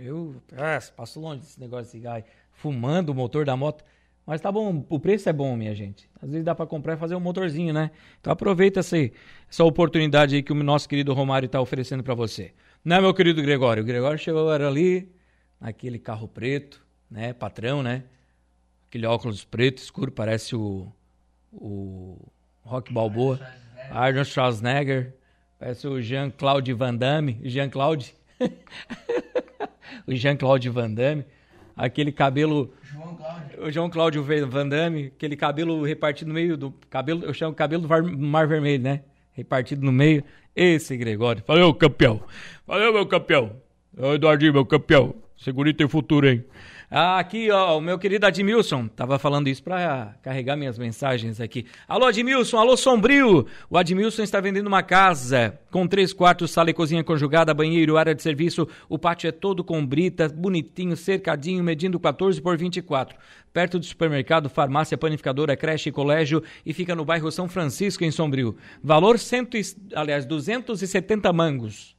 Eu 0.03 0.35
ah, 0.57 0.79
passo 0.97 1.21
longe 1.21 1.41
desse 1.41 1.61
negócio 1.61 1.85
de 1.85 1.91
cigarro. 1.91 2.25
Fumando 2.53 3.11
o 3.11 3.15
motor 3.15 3.45
da 3.45 3.57
moto. 3.57 3.85
Mas 4.27 4.41
tá 4.41 4.53
bom, 4.53 4.85
o 4.91 5.01
preço 5.01 5.29
é 5.29 5.33
bom, 5.33 5.57
minha 5.57 5.75
gente. 5.75 6.09
Às 6.21 6.31
vezes 6.31 6.45
dá 6.45 6.55
para 6.55 6.67
comprar 6.67 6.95
e 6.95 6.97
fazer 6.99 7.15
um 7.15 7.21
motorzinho, 7.21 7.73
né? 7.73 7.91
Então 8.21 8.33
aproveita 8.33 8.81
essa, 8.81 8.97
essa 9.49 9.65
oportunidade 9.65 10.37
aí 10.37 10.43
que 10.43 10.53
o 10.53 10.57
nosso 10.57 10.89
querido 10.89 11.15
Romário 11.15 11.47
está 11.47 11.61
oferecendo 11.61 12.03
para 12.03 12.15
você. 12.15 12.53
Né, 12.85 13.01
meu 13.01 13.15
querido 13.15 13.43
Gregório? 13.43 13.83
O 13.83 13.87
Gregório 13.87 14.19
chegou 14.19 14.43
agora 14.43 14.69
ali, 14.69 15.09
naquele 15.61 15.99
carro 15.99 16.29
preto, 16.29 16.85
né? 17.11 17.33
Patrão, 17.33 17.83
né? 17.83 18.05
Aquele 18.89 19.07
óculos 19.07 19.45
preto, 19.45 19.79
escuro, 19.79 20.11
parece 20.11 20.57
o, 20.57 20.91
o 21.53 22.19
Rock 22.63 22.93
Balboa. 22.93 23.39
Arnold 23.91 24.29
Schwarzenegger. 24.29 25.15
Parece 25.59 25.87
o 25.87 26.01
Jean-Claude 26.01 26.73
Van 26.73 26.95
Damme. 26.95 27.41
Jean-Claude. 27.45 28.15
o 30.07 30.15
Jean-Claude 30.15 30.69
Van 30.71 30.91
Damme 30.91 31.25
aquele 31.79 32.11
cabelo. 32.11 32.75
João 32.83 33.15
Cláudio. 33.15 33.65
O 33.65 33.71
João 33.71 33.91
Cláudio 33.91 34.25
Van 34.49 34.69
Damme, 34.69 35.13
aquele 35.15 35.37
cabelo 35.37 35.85
repartido 35.85 36.29
no 36.29 36.35
meio 36.35 36.57
do. 36.57 36.75
cabelo 36.91 37.25
Eu 37.25 37.33
chamo 37.33 37.55
cabelo 37.55 37.87
do 37.87 38.19
Mar 38.19 38.49
Vermelho, 38.49 38.83
né? 38.83 39.03
Repartido 39.33 39.87
no 39.87 39.93
meio. 39.93 40.25
Esse 40.55 40.97
Gregório. 40.97 41.43
Valeu, 41.47 41.73
campeão. 41.73 42.21
Valeu, 42.67 42.93
meu 42.93 43.07
campeão. 43.07 43.57
Eduardinho, 43.97 44.53
meu 44.53 44.67
campeão. 44.67 45.15
Segurito 45.39 45.79
tem 45.79 45.89
futuro, 45.89 46.29
hein? 46.29 46.45
Ah, 46.91 47.21
aqui, 47.21 47.49
ó, 47.49 47.79
o 47.79 47.81
meu 47.81 47.97
querido 47.97 48.27
Admilson, 48.27 48.89
tava 48.89 49.21
falando 49.21 49.47
isso 49.47 49.63
para 49.63 50.17
carregar 50.21 50.57
minhas 50.57 50.77
mensagens 50.77 51.41
aqui. 51.41 51.65
Alô, 51.87 52.07
Admilson, 52.07 52.59
alô, 52.59 52.77
Sombrio. 52.77 53.47
O 53.71 53.79
Admilson 53.79 54.25
está 54.25 54.41
vendendo 54.41 54.67
uma 54.67 54.83
casa 54.83 55.57
com 55.71 55.87
três 55.87 56.13
quartos, 56.13 56.51
sala 56.51 56.71
e 56.71 56.75
cozinha 56.75 57.05
conjugada, 57.05 57.55
banheiro, 57.55 57.97
área 57.97 58.17
de 58.17 58.23
serviço. 58.23 58.67
O 58.89 58.99
pátio 58.99 59.29
é 59.29 59.33
todo 59.33 59.63
com 59.63 59.87
brita, 59.87 60.29
bonitinho, 60.29 60.97
cercadinho, 60.97 61.63
medindo 61.63 62.01
14 62.01 62.43
por 62.43 62.57
24. 62.57 63.17
Perto 63.53 63.79
do 63.79 63.85
supermercado, 63.85 64.49
farmácia, 64.49 64.99
panificadora, 64.99 65.57
creche 65.57 65.91
e 65.91 65.93
colégio 65.93 66.43
e 66.67 66.75
fica 66.75 66.97
no 66.97 67.05
bairro 67.05 67.31
São 67.31 67.49
Francisco, 67.49 68.03
em 68.03 68.11
Sombrio. 68.11 68.57
Valor, 68.83 69.21
cento, 69.21 69.57
aliás, 69.95 70.27
270 70.27 71.33
mangos. 71.33 71.97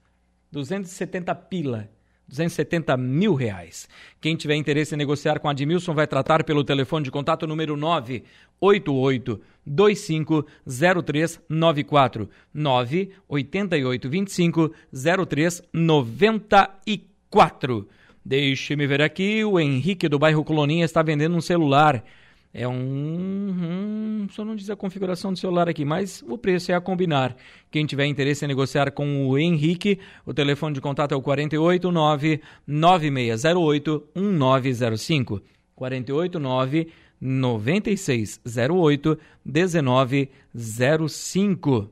270 0.52 1.34
pila 1.36 1.89
270 2.29 2.95
mil 2.95 3.33
reais. 3.33 3.89
Quem 4.21 4.35
tiver 4.35 4.55
interesse 4.55 4.93
em 4.93 4.97
negociar 4.97 5.39
com 5.39 5.49
Admilson 5.49 5.93
vai 5.93 6.07
tratar 6.07 6.43
pelo 6.43 6.63
telefone 6.63 7.03
de 7.03 7.11
contato 7.11 7.47
número 7.47 7.75
988 7.75 9.41
250394 9.65 12.29
988 12.53 14.09
25 14.09 14.71
0394. 14.93 17.89
Deixe-me 18.23 18.85
ver 18.85 19.01
aqui, 19.01 19.43
o 19.43 19.59
Henrique 19.59 20.07
do 20.07 20.19
bairro 20.19 20.43
Coloninha 20.43 20.85
está 20.85 21.01
vendendo 21.01 21.35
um 21.35 21.41
celular 21.41 22.05
é 22.53 22.67
um, 22.67 22.73
um, 22.73 24.27
Só 24.31 24.43
não 24.43 24.55
diz 24.55 24.71
a 24.71 24.75
configuração 24.75 25.31
do 25.31 25.39
celular 25.39 25.69
aqui, 25.69 25.85
mas 25.85 26.23
o 26.27 26.35
preço 26.38 26.71
é 26.71 26.75
a 26.75 26.81
combinar. 26.81 27.35
Quem 27.69 27.85
tiver 27.85 28.07
interesse 28.07 28.43
em 28.43 28.47
negociar 28.47 28.89
com 28.91 29.27
o 29.27 29.38
Henrique, 29.38 29.99
o 30.25 30.33
telefone 30.33 30.73
de 30.73 30.81
contato 30.81 31.13
é 31.13 31.15
o 31.15 31.21
489 31.21 32.41
9608 32.65 34.03
1905. 34.15 35.41
489 35.75 36.88
9608 37.21 39.19
1905. 39.45 41.91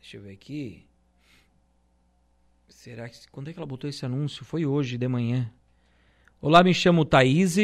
Deixa 0.00 0.16
eu 0.16 0.22
ver 0.22 0.32
aqui. 0.32 0.86
Será 2.68 3.08
que. 3.08 3.18
Quando 3.30 3.50
é 3.50 3.52
que 3.52 3.58
ela 3.58 3.66
botou 3.66 3.90
esse 3.90 4.06
anúncio? 4.06 4.44
Foi 4.44 4.64
hoje 4.64 4.96
de 4.96 5.08
manhã. 5.08 5.52
Olá, 6.40 6.62
me 6.62 6.72
chamo 6.72 7.04
Thaís. 7.04 7.56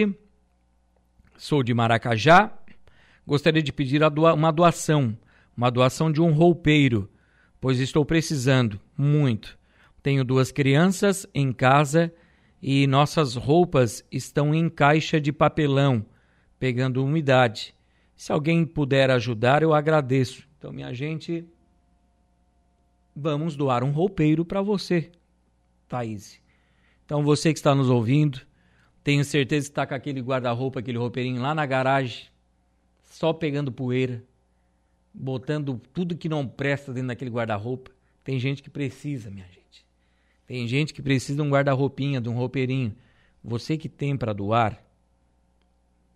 Sou 1.39 1.63
de 1.63 1.73
Maracajá. 1.73 2.53
Gostaria 3.25 3.63
de 3.63 3.73
pedir 3.73 4.01
doa 4.11 4.35
uma 4.35 4.51
doação. 4.51 5.17
Uma 5.57 5.71
doação 5.71 6.11
de 6.11 6.21
um 6.21 6.33
roupeiro, 6.33 7.09
pois 7.61 7.79
estou 7.79 8.05
precisando 8.05 8.81
muito. 8.99 9.57
Tenho 10.03 10.25
duas 10.25 10.51
crianças 10.51 11.25
em 11.33 11.53
casa 11.53 12.13
e 12.61 12.87
nossas 12.89 13.37
roupas 13.37 14.05
estão 14.11 14.53
em 14.53 14.69
caixa 14.69 15.21
de 15.21 15.33
papelão, 15.33 16.05
pegando 16.59 17.05
umidade. 17.05 17.73
Se 18.17 18.33
alguém 18.33 18.65
puder 18.65 19.11
ajudar, 19.11 19.63
eu 19.63 19.75
agradeço. 19.75 20.47
Então, 20.59 20.73
minha 20.73 20.93
gente, 20.95 21.45
vamos 23.15 23.57
doar 23.57 23.85
um 23.85 23.91
roupeiro 23.91 24.45
para 24.45 24.63
você, 24.63 25.11
Thaís. 25.89 26.43
Então 27.05 27.23
você 27.23 27.53
que 27.53 27.59
está 27.59 27.75
nos 27.75 27.91
ouvindo, 27.91 28.41
tenho 29.03 29.25
certeza 29.25 29.67
que 29.67 29.73
está 29.73 29.87
com 29.87 29.95
aquele 29.95 30.21
guarda-roupa, 30.21 30.81
aquele 30.81 30.99
roupeirinho 30.99 31.41
lá 31.41 31.55
na 31.55 31.67
garagem, 31.67 32.27
só 33.03 33.33
pegando 33.33 33.71
poeira, 33.71 34.25
botando 35.13 35.81
tudo 35.93 36.17
que 36.17 36.29
não 36.29 36.49
presta 36.49 36.93
dentro 36.93 37.09
daquele 37.09 37.31
guarda-roupa. 37.31 37.91
Tem 38.25 38.39
gente 38.39 38.63
que 38.63 38.71
precisa, 38.71 39.31
minha 39.31 39.47
gente. 39.47 39.87
Tem 40.47 40.67
gente 40.67 40.95
que 40.95 41.03
precisa 41.03 41.37
de 41.37 41.47
um 41.47 41.51
guarda-roupinha, 41.51 42.21
de 42.21 42.29
um 42.29 42.35
roupeirinho. 42.35 42.97
Você 43.43 43.77
que 43.77 43.89
tem 43.89 44.17
para 44.17 44.33
doar, 44.33 44.83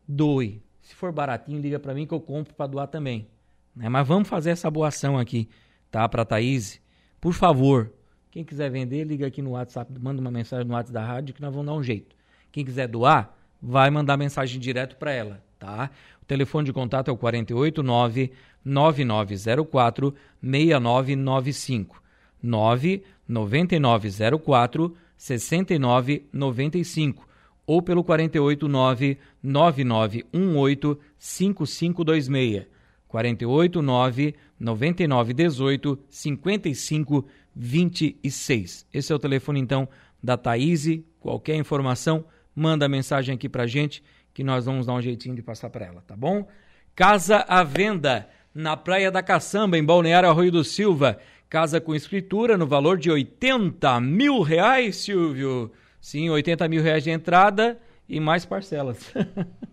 doe. 0.06 0.62
Se 0.88 0.94
for 0.94 1.12
baratinho, 1.12 1.60
liga 1.60 1.78
para 1.78 1.92
mim 1.92 2.06
que 2.06 2.14
eu 2.14 2.20
compro 2.20 2.54
para 2.54 2.66
doar 2.66 2.86
também. 2.86 3.28
Né? 3.76 3.90
Mas 3.90 4.08
vamos 4.08 4.26
fazer 4.26 4.48
essa 4.48 4.70
boa 4.70 4.88
ação 4.88 5.18
aqui, 5.18 5.46
tá? 5.90 6.08
Para 6.08 6.24
Thaís. 6.24 6.80
Por 7.20 7.34
favor, 7.34 7.92
quem 8.30 8.42
quiser 8.42 8.70
vender, 8.70 9.04
liga 9.04 9.26
aqui 9.26 9.42
no 9.42 9.50
WhatsApp, 9.50 9.92
manda 10.00 10.18
uma 10.18 10.30
mensagem 10.30 10.66
no 10.66 10.72
WhatsApp 10.72 10.94
da 10.94 11.04
rádio 11.04 11.34
que 11.34 11.42
nós 11.42 11.52
vamos 11.52 11.66
dar 11.66 11.74
um 11.74 11.82
jeito. 11.82 12.16
Quem 12.50 12.64
quiser 12.64 12.88
doar, 12.88 13.36
vai 13.60 13.90
mandar 13.90 14.16
mensagem 14.16 14.58
direto 14.58 14.96
para 14.96 15.12
ela, 15.12 15.44
tá? 15.58 15.90
O 16.22 16.24
telefone 16.24 16.64
de 16.64 16.72
contato 16.72 17.10
é 17.10 17.12
o 17.12 17.18
489 17.18 18.32
9904 18.64 20.14
6995 20.40 22.02
99904 22.42 24.96
6995 25.18 27.27
ou 27.68 27.80
pelo 27.82 28.02
489 28.02 29.18
9918 29.42 30.98
5526. 31.18 32.66
489 33.06 34.34
9918 34.58 35.98
5526. 36.08 38.86
Esse 38.92 39.12
é 39.12 39.14
o 39.14 39.18
telefone 39.18 39.60
então 39.60 39.86
da 40.22 40.38
Thaís. 40.38 41.02
Qualquer 41.20 41.56
informação, 41.56 42.24
manda 42.56 42.88
mensagem 42.88 43.34
aqui 43.34 43.50
pra 43.50 43.66
gente 43.66 44.02
que 44.32 44.42
nós 44.42 44.64
vamos 44.64 44.86
dar 44.86 44.94
um 44.94 45.02
jeitinho 45.02 45.36
de 45.36 45.42
passar 45.42 45.68
para 45.68 45.84
ela, 45.84 46.02
tá 46.06 46.16
bom? 46.16 46.48
Casa 46.96 47.44
à 47.46 47.62
venda 47.62 48.26
na 48.54 48.78
Praia 48.78 49.10
da 49.10 49.22
Caçamba, 49.22 49.76
em 49.76 49.84
Balneário 49.84 50.30
Arroio 50.30 50.50
do 50.50 50.64
Silva. 50.64 51.18
Casa 51.50 51.82
com 51.82 51.94
escritura 51.94 52.56
no 52.56 52.66
valor 52.66 52.96
de 52.96 53.10
80 53.10 54.00
mil 54.00 54.40
reais, 54.40 54.96
Silvio. 54.96 55.70
Sim, 56.00 56.30
80 56.30 56.68
mil 56.68 56.82
reais 56.82 57.04
de 57.04 57.10
entrada 57.10 57.78
e 58.08 58.20
mais 58.20 58.44
parcelas. 58.44 59.12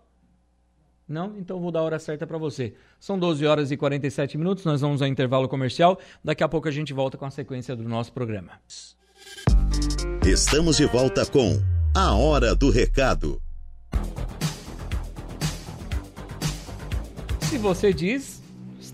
Não? 1.07 1.37
Então 1.39 1.61
vou 1.61 1.71
dar 1.71 1.81
a 1.81 1.83
hora 1.83 1.99
certa 1.99 2.27
para 2.27 2.39
você. 2.39 2.73
São 2.99 3.19
12 3.19 3.45
horas 3.45 3.71
e 3.71 3.77
47 3.77 4.39
minutos, 4.39 4.65
nós 4.65 4.81
vamos 4.81 5.03
ao 5.03 5.09
intervalo 5.09 5.51
comercial. 5.51 6.01
Daqui 6.25 6.43
a 6.43 6.49
pouco 6.49 6.67
a 6.67 6.71
gente 6.71 6.95
volta 6.95 7.19
com 7.19 7.27
a 7.27 7.31
sequência 7.31 7.77
do 7.77 7.87
nosso 7.87 8.11
programa. 8.11 8.53
Estamos 10.27 10.79
de 10.79 10.87
volta 10.87 11.27
com 11.27 11.63
A 11.95 12.15
Hora 12.15 12.55
do 12.55 12.71
Recado. 12.71 13.39
Se 17.43 17.59
você 17.59 17.93
diz, 17.93 18.38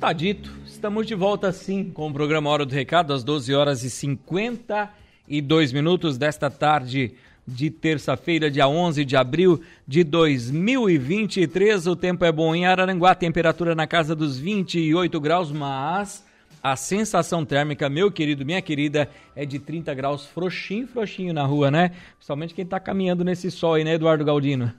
está 0.05 0.13
dito. 0.13 0.51
Estamos 0.67 1.07
de 1.07 1.15
volta 1.15 1.51
sim 1.51 1.91
com 1.91 2.09
o 2.09 2.13
programa 2.13 2.51
Hora 2.51 2.67
do 2.67 2.75
Recado, 2.75 3.15
às 3.15 3.25
12 3.25 3.55
horas 3.55 3.83
e 3.85 3.89
52 3.89 5.73
minutos 5.73 6.19
desta 6.19 6.51
tarde 6.51 7.15
de 7.49 7.71
terça-feira, 7.71 8.51
dia 8.51 8.69
11 8.69 9.03
de 9.03 9.17
abril 9.17 9.63
de 9.89 10.05
2023. 10.05 11.87
O 11.87 11.97
tempo 11.97 12.23
é 12.23 12.31
bom 12.31 12.55
em 12.55 12.67
Araranguá, 12.67 13.15
temperatura 13.15 13.75
na 13.75 13.87
casa 13.87 14.15
dos 14.15 14.39
28 14.39 15.19
graus, 15.19 15.51
mas 15.51 16.23
a 16.63 16.77
sensação 16.77 17.43
térmica, 17.43 17.89
meu 17.89 18.13
querido, 18.13 18.45
minha 18.45 18.61
querida, 18.61 19.09
é 19.35 19.47
de 19.47 19.59
30 19.59 19.95
graus, 19.95 20.27
frouxinho, 20.27 20.87
frouxinho 20.87 21.33
na 21.33 21.47
rua, 21.47 21.71
né? 21.71 21.93
Principalmente 22.17 22.53
quem 22.53 22.67
tá 22.67 22.79
caminhando 22.79 23.25
nesse 23.25 23.51
sol 23.51 23.73
aí, 23.73 23.85
né, 23.85 23.95
Eduardo 23.95 24.23
Galdino? 24.23 24.71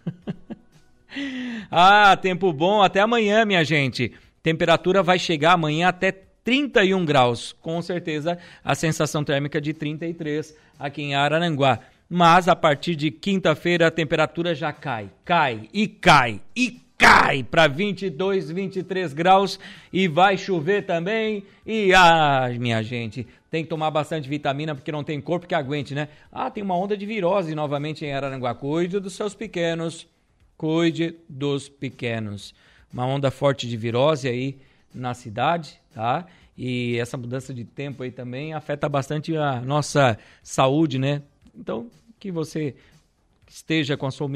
ah, 1.71 2.15
tempo 2.15 2.53
bom, 2.53 2.83
até 2.83 2.99
amanhã, 2.99 3.43
minha 3.43 3.63
gente. 3.63 4.13
Temperatura 4.45 5.01
vai 5.01 5.17
chegar 5.17 5.53
amanhã 5.53 5.87
até 5.87 6.11
31 6.11 7.03
graus, 7.03 7.51
com 7.51 7.81
certeza 7.81 8.37
a 8.63 8.75
sensação 8.75 9.23
térmica 9.23 9.59
de 9.59 9.73
33 9.73 10.55
aqui 10.77 11.01
em 11.01 11.15
Araranguá. 11.15 11.79
Mas 12.07 12.47
a 12.47 12.55
partir 12.55 12.95
de 12.95 13.09
quinta-feira 13.09 13.87
a 13.87 13.91
temperatura 13.91 14.53
já 14.53 14.71
cai, 14.71 15.09
cai 15.25 15.67
e 15.73 15.87
cai 15.87 16.39
e 16.55 16.79
cai 16.95 17.41
para 17.41 17.65
22, 17.65 18.51
23 18.51 19.13
graus 19.13 19.59
e 19.91 20.07
vai 20.07 20.37
chover 20.37 20.85
também. 20.85 21.43
E 21.65 21.91
ah, 21.95 22.47
minha 22.59 22.83
gente, 22.83 23.25
tem 23.49 23.63
que 23.63 23.69
tomar 23.71 23.89
bastante 23.89 24.29
vitamina 24.29 24.75
porque 24.75 24.91
não 24.91 25.03
tem 25.03 25.19
corpo 25.19 25.47
que 25.47 25.55
aguente, 25.55 25.95
né? 25.95 26.07
Ah, 26.31 26.51
tem 26.51 26.63
uma 26.63 26.77
onda 26.77 26.95
de 26.95 27.07
virose 27.07 27.55
novamente 27.55 28.05
em 28.05 28.13
Araranguá. 28.13 28.53
Cuide 28.53 28.99
dos 28.99 29.13
seus 29.13 29.33
pequenos. 29.33 30.07
Cuide 30.55 31.15
dos 31.27 31.67
pequenos. 31.67 32.53
Uma 32.95 33.05
onda 33.05 33.29
forte 33.29 33.67
de 33.67 33.75
virose 33.75 34.25
aí 34.25 34.57
na 34.93 35.13
cidade, 35.13 35.81
tá? 35.93 36.25
E 36.57 36.97
essa 36.97 37.17
mudança 37.17 37.53
de 37.53 37.65
tempo 37.65 38.03
aí 38.03 38.09
também 38.09 38.53
afeta 38.53 38.87
bastante 38.87 39.35
a 39.35 39.59
nossa 39.59 40.17
saúde, 40.41 40.97
né? 40.97 41.21
Então, 41.53 41.87
que 42.17 42.31
você 42.31 42.73
esteja 43.49 43.97
com 43.97 44.05
a 44.05 44.11
sua 44.11 44.29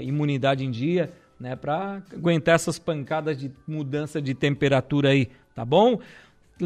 imunidade 0.00 0.64
em 0.64 0.70
dia, 0.70 1.12
né, 1.38 1.54
para 1.54 2.02
aguentar 2.10 2.54
essas 2.54 2.78
pancadas 2.78 3.38
de 3.38 3.52
mudança 3.66 4.22
de 4.22 4.32
temperatura 4.32 5.10
aí, 5.10 5.28
tá 5.54 5.62
bom? 5.62 6.00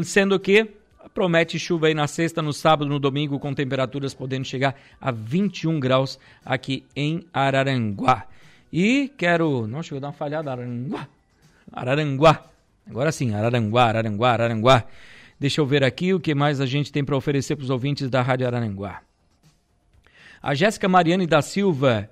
Sendo 0.01 0.39
que 0.39 0.71
promete 1.13 1.59
chuva 1.59 1.87
aí 1.87 1.93
na 1.93 2.07
sexta, 2.07 2.41
no 2.41 2.53
sábado, 2.53 2.89
no 2.89 2.99
domingo, 2.99 3.37
com 3.37 3.53
temperaturas 3.53 4.13
podendo 4.13 4.45
chegar 4.45 4.75
a 5.01 5.11
21 5.11 5.77
graus 5.77 6.17
aqui 6.45 6.85
em 6.95 7.25
Araranguá. 7.33 8.27
E 8.71 9.11
quero. 9.17 9.67
Nossa, 9.67 9.89
eu 9.89 9.95
vou 9.95 9.99
dar 9.99 10.07
uma 10.07 10.13
falhada. 10.13 10.49
Araranguá. 10.49 11.05
Araranguá. 11.73 12.45
Agora 12.87 13.11
sim, 13.11 13.33
Araranguá, 13.33 13.85
Araranguá, 13.85 14.31
Araranguá. 14.31 14.83
Deixa 15.39 15.59
eu 15.59 15.65
ver 15.65 15.83
aqui 15.83 16.13
o 16.13 16.19
que 16.19 16.35
mais 16.35 16.61
a 16.61 16.67
gente 16.67 16.91
tem 16.91 17.03
para 17.03 17.17
oferecer 17.17 17.55
para 17.55 17.63
os 17.63 17.71
ouvintes 17.71 18.07
da 18.09 18.21
Rádio 18.21 18.45
Araranguá. 18.45 19.01
A 20.41 20.53
Jéssica 20.53 20.87
Mariane 20.87 21.25
da 21.25 21.41
Silva, 21.41 22.07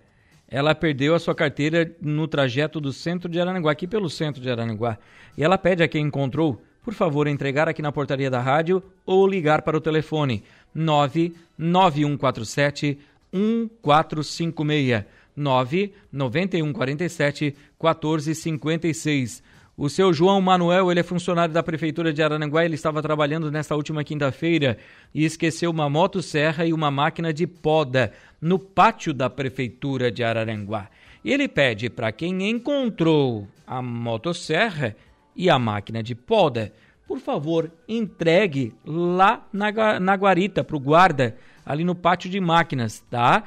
ela 0.48 0.74
perdeu 0.74 1.14
a 1.14 1.20
sua 1.20 1.36
carteira 1.36 1.96
no 2.02 2.28
trajeto 2.28 2.82
do 2.82 2.92
centro 2.92 3.30
de 3.30 3.40
Araranguá, 3.40 3.72
aqui 3.72 3.86
pelo 3.86 4.10
centro 4.10 4.42
de 4.42 4.50
Araranguá. 4.50 4.98
E 5.38 5.44
ela 5.44 5.58
pede 5.58 5.84
a 5.84 5.88
quem 5.88 6.08
encontrou, 6.08 6.62
por 6.84 6.94
favor, 6.94 7.28
entregar 7.28 7.70
aqui 7.70 7.82
na 7.82 7.92
portaria 7.92 8.30
da 8.30 8.40
rádio 8.40 8.82
ou 9.06 9.28
ligar 9.28 9.62
para 9.62 9.78
o 9.78 9.82
telefone 9.82 10.44
99147 10.74 12.98
1456 13.32 15.06
99147 15.36 17.56
1456. 17.80 19.44
O 19.82 19.90
seu 19.90 20.14
João 20.14 20.40
Manuel, 20.40 20.92
ele 20.92 21.00
é 21.00 21.04
funcionário 21.04 21.52
da 21.52 21.64
Prefeitura 21.64 22.14
de 22.14 22.22
Araranguá, 22.22 22.64
ele 22.64 22.76
estava 22.76 23.02
trabalhando 23.02 23.50
nesta 23.50 23.76
última 23.76 24.04
quinta-feira 24.04 24.78
e 25.12 25.26
esqueceu 25.26 25.72
uma 25.72 25.90
motosserra 25.90 26.68
e 26.68 26.72
uma 26.72 26.92
máquina 26.92 27.34
de 27.34 27.48
poda 27.48 28.14
no 28.40 28.60
pátio 28.60 29.12
da 29.12 29.28
Prefeitura 29.28 30.12
de 30.12 30.24
Araranguá. 30.24 30.88
Ele 31.26 31.48
pede 31.48 31.90
para 31.90 32.12
quem 32.12 32.48
encontrou 32.48 33.48
a 33.66 33.82
motosserra 33.82 34.96
e 35.36 35.50
a 35.50 35.58
máquina 35.58 36.04
de 36.04 36.14
poda, 36.14 36.72
por 37.08 37.18
favor, 37.18 37.72
entregue 37.90 38.76
lá 38.86 39.44
na, 39.52 40.00
na 40.00 40.14
guarita 40.14 40.64
para 40.64 40.78
o 40.78 40.80
guarda, 40.80 41.36
ali 41.66 41.84
no 41.84 41.96
pátio 41.96 42.30
de 42.30 42.40
máquinas, 42.40 43.04
tá? 43.10 43.44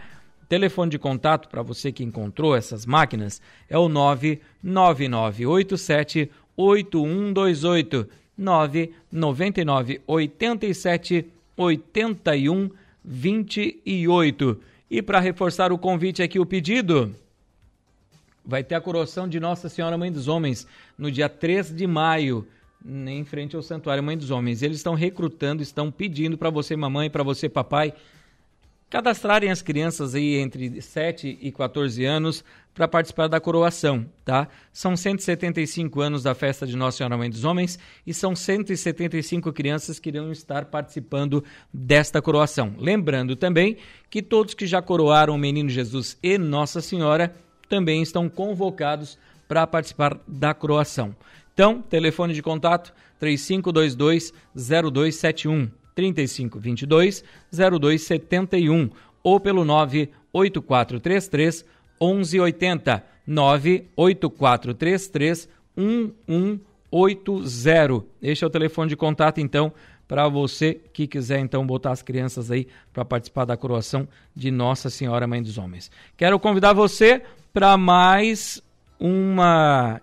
Telefone 0.55 0.89
de 0.89 0.99
contato 1.01 1.49
para 1.49 1.63
você 1.63 1.91
que 1.91 2.05
encontrou 2.05 2.55
essas 2.55 2.87
máquinas 2.87 3.43
é 3.69 3.77
o 3.77 3.89
99987 3.89 6.31
8128 6.57 8.09
999 8.39 10.01
87 10.07 11.27
81 11.57 12.71
28. 13.05 14.61
E 14.89 15.03
para 15.03 15.19
reforçar 15.19 15.73
o 15.73 15.79
convite 15.79 16.23
aqui, 16.23 16.39
o 16.39 16.47
pedido, 16.47 17.13
vai 18.47 18.63
ter 18.63 18.77
a 18.77 18.81
coroação 18.81 19.29
de 19.29 19.41
Nossa 19.41 19.69
Senhora 19.69 19.99
Mãe 19.99 20.13
dos 20.13 20.29
Homens 20.29 20.69
no 20.97 21.11
dia 21.11 21.29
3 21.29 21.75
de 21.75 21.85
maio, 21.85 22.47
em 22.87 23.25
frente 23.25 23.57
ao 23.57 23.63
Santuário 23.63 24.05
Mãe 24.05 24.17
dos 24.17 24.31
Homens. 24.31 24.63
Eles 24.63 24.77
estão 24.77 24.95
recrutando, 24.95 25.65
estão 25.65 25.91
pedindo 25.91 26.39
para 26.39 26.49
você, 26.49 26.77
mamãe, 26.77 27.11
para 27.11 27.25
você, 27.25 27.49
papai, 27.49 27.93
cadastrarem 28.91 29.51
as 29.51 29.63
crianças 29.63 30.15
aí 30.15 30.37
entre 30.37 30.81
7 30.81 31.39
e 31.41 31.51
14 31.51 32.05
anos 32.05 32.45
para 32.75 32.89
participar 32.89 33.29
da 33.29 33.41
coroação, 33.41 34.07
tá? 34.25 34.49
São 34.73 34.97
175 34.97 36.01
anos 36.01 36.23
da 36.23 36.35
festa 36.35 36.67
de 36.67 36.77
Nossa 36.77 36.99
Senhora 36.99 37.17
Mãe 37.17 37.31
dos 37.31 37.45
Homens 37.45 37.79
e 38.07 38.13
são 38.13 38.35
175 38.35 39.53
crianças 39.53 39.99
que 39.99 40.09
irão 40.09 40.33
estar 40.33 40.67
participando 40.67 41.45
desta 41.73 42.21
coroação. 42.21 42.75
Lembrando 42.79 43.37
também 43.37 43.77
que 44.11 44.23
todos 44.23 44.55
que 44.55 44.67
já 44.67 44.83
coroaram 44.83 45.35
o 45.35 45.39
Menino 45.39 45.71
Jesus 45.71 46.19
e 46.23 46.37
Nossa 46.37 46.81
Senhora 46.81 47.35
também 47.69 48.03
estão 48.03 48.29
convocados 48.29 49.19
para 49.47 49.67
participar 49.67 50.19
da 50.27 50.53
coroação. 50.53 51.15
Então, 51.53 51.81
telefone 51.81 52.35
de 52.35 52.43
contato 52.43 52.93
3522 53.19 54.33
0271 54.55 55.84
3522 55.95 57.23
0271 57.53 58.91
ou 59.23 59.39
pelo 59.41 59.65
98433 59.65 61.65
1180 62.01 63.05
98433 63.27 65.49
1180. 65.77 68.05
Este 68.23 68.45
é 68.45 68.47
o 68.47 68.51
telefone 68.51 68.89
de 68.89 68.97
contato 68.97 69.41
então 69.41 69.73
para 70.07 70.29
você 70.29 70.79
que 70.93 71.07
quiser 71.07 71.39
então 71.39 71.67
botar 71.67 71.93
as 71.93 72.03
crianças 72.03 72.51
aí 72.51 72.69
para 72.93 73.03
participar 73.05 73.47
da 73.47 73.57
coroação 73.57 74.07
de 74.35 74.51
Nossa 74.51 74.91
Senhora 74.91 75.27
Mãe 75.27 75.43
dos 75.43 75.57
Homens. 75.57 75.91
Quero 76.17 76.39
convidar 76.39 76.75
você 76.75 77.23
para 77.53 77.79
mais 77.79 78.63
uma 78.99 80.01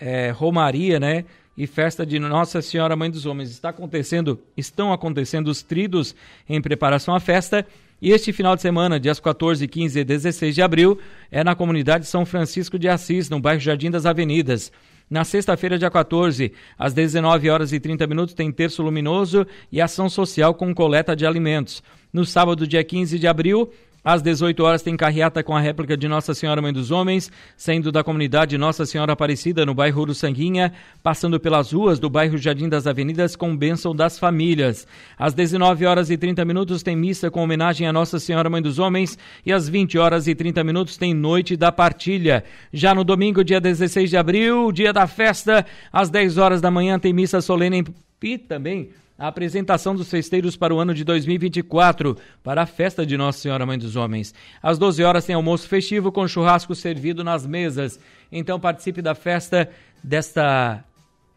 é, 0.00 0.30
romaria, 0.30 0.98
né? 0.98 1.24
E 1.58 1.66
festa 1.66 2.06
de 2.06 2.20
Nossa 2.20 2.62
Senhora 2.62 2.94
Mãe 2.94 3.10
dos 3.10 3.26
Homens. 3.26 3.50
Está 3.50 3.70
acontecendo, 3.70 4.38
estão 4.56 4.92
acontecendo 4.92 5.48
os 5.48 5.60
tridos 5.60 6.14
em 6.48 6.62
preparação 6.62 7.16
à 7.16 7.18
festa. 7.18 7.66
E 8.00 8.12
este 8.12 8.32
final 8.32 8.54
de 8.54 8.62
semana, 8.62 9.00
dias 9.00 9.18
14, 9.18 9.66
15 9.66 9.98
e 9.98 10.04
16 10.04 10.54
de 10.54 10.62
abril, 10.62 11.00
é 11.32 11.42
na 11.42 11.56
comunidade 11.56 12.06
São 12.06 12.24
Francisco 12.24 12.78
de 12.78 12.88
Assis, 12.88 13.28
no 13.28 13.40
bairro 13.40 13.60
Jardim 13.60 13.90
das 13.90 14.06
Avenidas. 14.06 14.70
Na 15.10 15.24
sexta-feira, 15.24 15.76
dia 15.76 15.90
14, 15.90 16.52
às 16.78 16.94
19 16.94 17.50
horas 17.50 17.72
e 17.72 17.80
30 17.80 18.06
minutos, 18.06 18.34
tem 18.34 18.52
terço 18.52 18.80
luminoso 18.80 19.44
e 19.72 19.80
ação 19.80 20.08
social 20.08 20.54
com 20.54 20.72
coleta 20.72 21.16
de 21.16 21.26
alimentos. 21.26 21.82
No 22.12 22.24
sábado, 22.24 22.68
dia 22.68 22.84
15 22.84 23.18
de 23.18 23.26
abril, 23.26 23.72
às 24.08 24.22
18 24.22 24.64
horas 24.64 24.80
tem 24.80 24.96
carreata 24.96 25.42
com 25.42 25.54
a 25.54 25.60
réplica 25.60 25.94
de 25.94 26.08
Nossa 26.08 26.32
Senhora 26.32 26.62
Mãe 26.62 26.72
dos 26.72 26.90
Homens, 26.90 27.30
saindo 27.58 27.92
da 27.92 28.02
comunidade 28.02 28.56
Nossa 28.56 28.86
Senhora 28.86 29.12
Aparecida, 29.12 29.66
no 29.66 29.74
bairro 29.74 30.00
Uruçanguinha, 30.00 30.72
passando 31.02 31.38
pelas 31.38 31.72
ruas 31.72 31.98
do 31.98 32.08
bairro 32.08 32.38
Jardim 32.38 32.70
das 32.70 32.86
Avenidas 32.86 33.36
com 33.36 33.54
bênção 33.54 33.94
das 33.94 34.18
famílias. 34.18 34.86
Às 35.18 35.34
19 35.34 35.84
horas 35.84 36.08
e 36.08 36.16
30 36.16 36.42
minutos 36.46 36.82
tem 36.82 36.96
missa 36.96 37.30
com 37.30 37.42
homenagem 37.42 37.86
a 37.86 37.92
Nossa 37.92 38.18
Senhora 38.18 38.48
Mãe 38.48 38.62
dos 38.62 38.78
Homens 38.78 39.18
e 39.44 39.52
às 39.52 39.68
20 39.68 39.98
horas 39.98 40.26
e 40.26 40.34
30 40.34 40.64
minutos 40.64 40.96
tem 40.96 41.12
noite 41.12 41.54
da 41.54 41.70
partilha. 41.70 42.44
Já 42.72 42.94
no 42.94 43.04
domingo, 43.04 43.44
dia 43.44 43.60
16 43.60 44.08
de 44.08 44.16
abril, 44.16 44.72
dia 44.72 44.90
da 44.90 45.06
festa, 45.06 45.66
às 45.92 46.08
10 46.08 46.38
horas 46.38 46.62
da 46.62 46.70
manhã 46.70 46.98
tem 46.98 47.12
missa 47.12 47.42
solene 47.42 47.84
e 48.22 48.38
também 48.38 48.88
a 49.18 49.26
apresentação 49.26 49.96
dos 49.96 50.08
festeiros 50.08 50.56
para 50.56 50.72
o 50.72 50.78
ano 50.78 50.94
de 50.94 51.02
2024, 51.02 52.16
para 52.42 52.62
a 52.62 52.66
festa 52.66 53.04
de 53.04 53.16
Nossa 53.16 53.40
Senhora 53.40 53.66
Mãe 53.66 53.76
dos 53.76 53.96
Homens. 53.96 54.32
Às 54.62 54.78
12 54.78 55.02
horas 55.02 55.24
tem 55.24 55.34
almoço 55.34 55.66
festivo 55.66 56.12
com 56.12 56.28
churrasco 56.28 56.72
servido 56.74 57.24
nas 57.24 57.44
mesas. 57.44 57.98
Então 58.30 58.60
participe 58.60 59.02
da 59.02 59.16
festa 59.16 59.68
desta. 60.04 60.84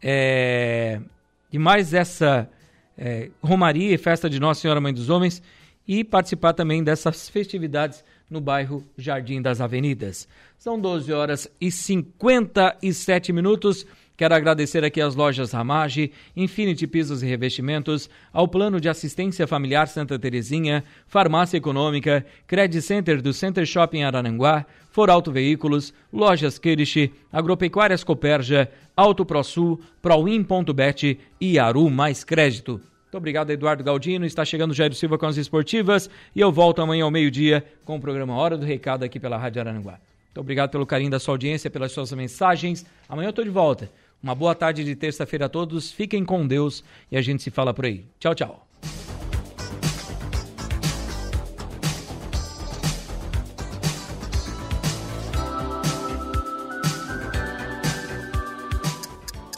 É, 0.04 1.02
de 1.50 1.60
mais 1.60 1.94
essa 1.94 2.50
é, 2.98 3.30
Romaria 3.42 3.94
e 3.94 3.98
festa 3.98 4.30
de 4.30 4.40
Nossa 4.40 4.62
Senhora 4.62 4.80
Mãe 4.80 4.94
dos 4.94 5.10
Homens 5.10 5.42
e 5.88 6.04
participar 6.04 6.54
também 6.54 6.84
dessas 6.84 7.30
festividades 7.30 8.04
no 8.30 8.40
bairro 8.40 8.84
Jardim 8.96 9.42
das 9.42 9.60
Avenidas. 9.60 10.28
São 10.58 10.80
12 10.80 11.12
horas 11.12 11.52
e 11.60 11.72
57 11.72 13.34
minutos. 13.34 13.86
Quero 14.22 14.36
agradecer 14.36 14.84
aqui 14.84 15.02
às 15.02 15.16
lojas 15.16 15.52
Ramage, 15.52 16.12
Infinity 16.38 16.86
Pisos 16.86 17.24
e 17.24 17.26
Revestimentos, 17.26 18.08
ao 18.32 18.48
Plano 18.48 18.80
de 18.80 18.88
Assistência 18.88 19.48
Familiar 19.48 19.88
Santa 19.88 20.20
Terezinha, 20.20 20.84
Farmácia 21.08 21.58
Econômica, 21.58 22.24
Credit 22.46 22.84
Center 22.84 23.20
do 23.20 23.34
Center 23.34 23.66
Shopping 23.66 24.04
Arananguá, 24.04 24.64
Foralto 24.92 25.32
Veículos, 25.32 25.92
Lojas 26.14 26.60
Kirish, 26.60 27.10
Agropecuárias 27.34 28.04
Coperja, 28.04 28.70
Auto 28.96 29.26
ProSul, 29.26 29.82
Proin.bet 30.04 31.20
e 31.40 31.58
Aru 31.58 31.90
Mais 31.90 32.24
Crédito. 32.24 32.74
Muito 32.74 33.18
obrigado, 33.18 33.50
Eduardo 33.50 33.84
Galdino. 33.84 34.24
Está 34.24 34.46
chegando 34.46 34.70
o 34.70 34.76
Jairo 34.76 34.94
Silva 34.94 35.18
com 35.18 35.26
as 35.26 35.38
esportivas 35.38 36.08
e 36.36 36.42
eu 36.42 36.52
volto 36.52 36.80
amanhã 36.80 37.06
ao 37.06 37.10
meio-dia 37.10 37.66
com 37.84 37.96
o 37.96 38.00
programa 38.00 38.36
Hora 38.36 38.56
do 38.56 38.68
Recado 38.68 39.04
aqui 39.04 39.20
pela 39.20 39.40
Rádio 39.40 39.62
Arananguá. 39.62 39.94
Muito 40.28 40.40
obrigado 40.40 40.70
pelo 40.70 40.86
carinho 40.86 41.10
da 41.10 41.20
sua 41.20 41.34
audiência, 41.34 41.72
pelas 41.72 41.92
suas 41.92 42.14
mensagens. 42.14 42.86
Amanhã 43.10 43.28
eu 43.28 43.32
estou 43.32 43.44
de 43.44 43.50
volta. 43.50 43.90
Uma 44.22 44.36
boa 44.36 44.54
tarde 44.54 44.84
de 44.84 44.96
terça-feira 44.96 45.46
a 45.46 45.50
todos. 45.50 45.92
Fiquem 45.92 46.24
com 46.24 46.46
Deus 46.46 46.84
e 47.12 47.18
a 47.18 47.22
gente 47.22 47.42
se 47.42 47.50
fala 47.50 47.74
por 47.74 47.86
aí. 47.86 48.06
Tchau, 48.20 48.36
tchau. 48.36 48.68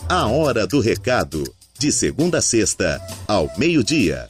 A 0.07 0.27
hora 0.27 0.67
do 0.67 0.79
recado. 0.79 1.43
De 1.79 1.91
segunda 1.91 2.37
a 2.37 2.41
sexta, 2.41 3.01
ao 3.27 3.49
meio-dia. 3.57 4.27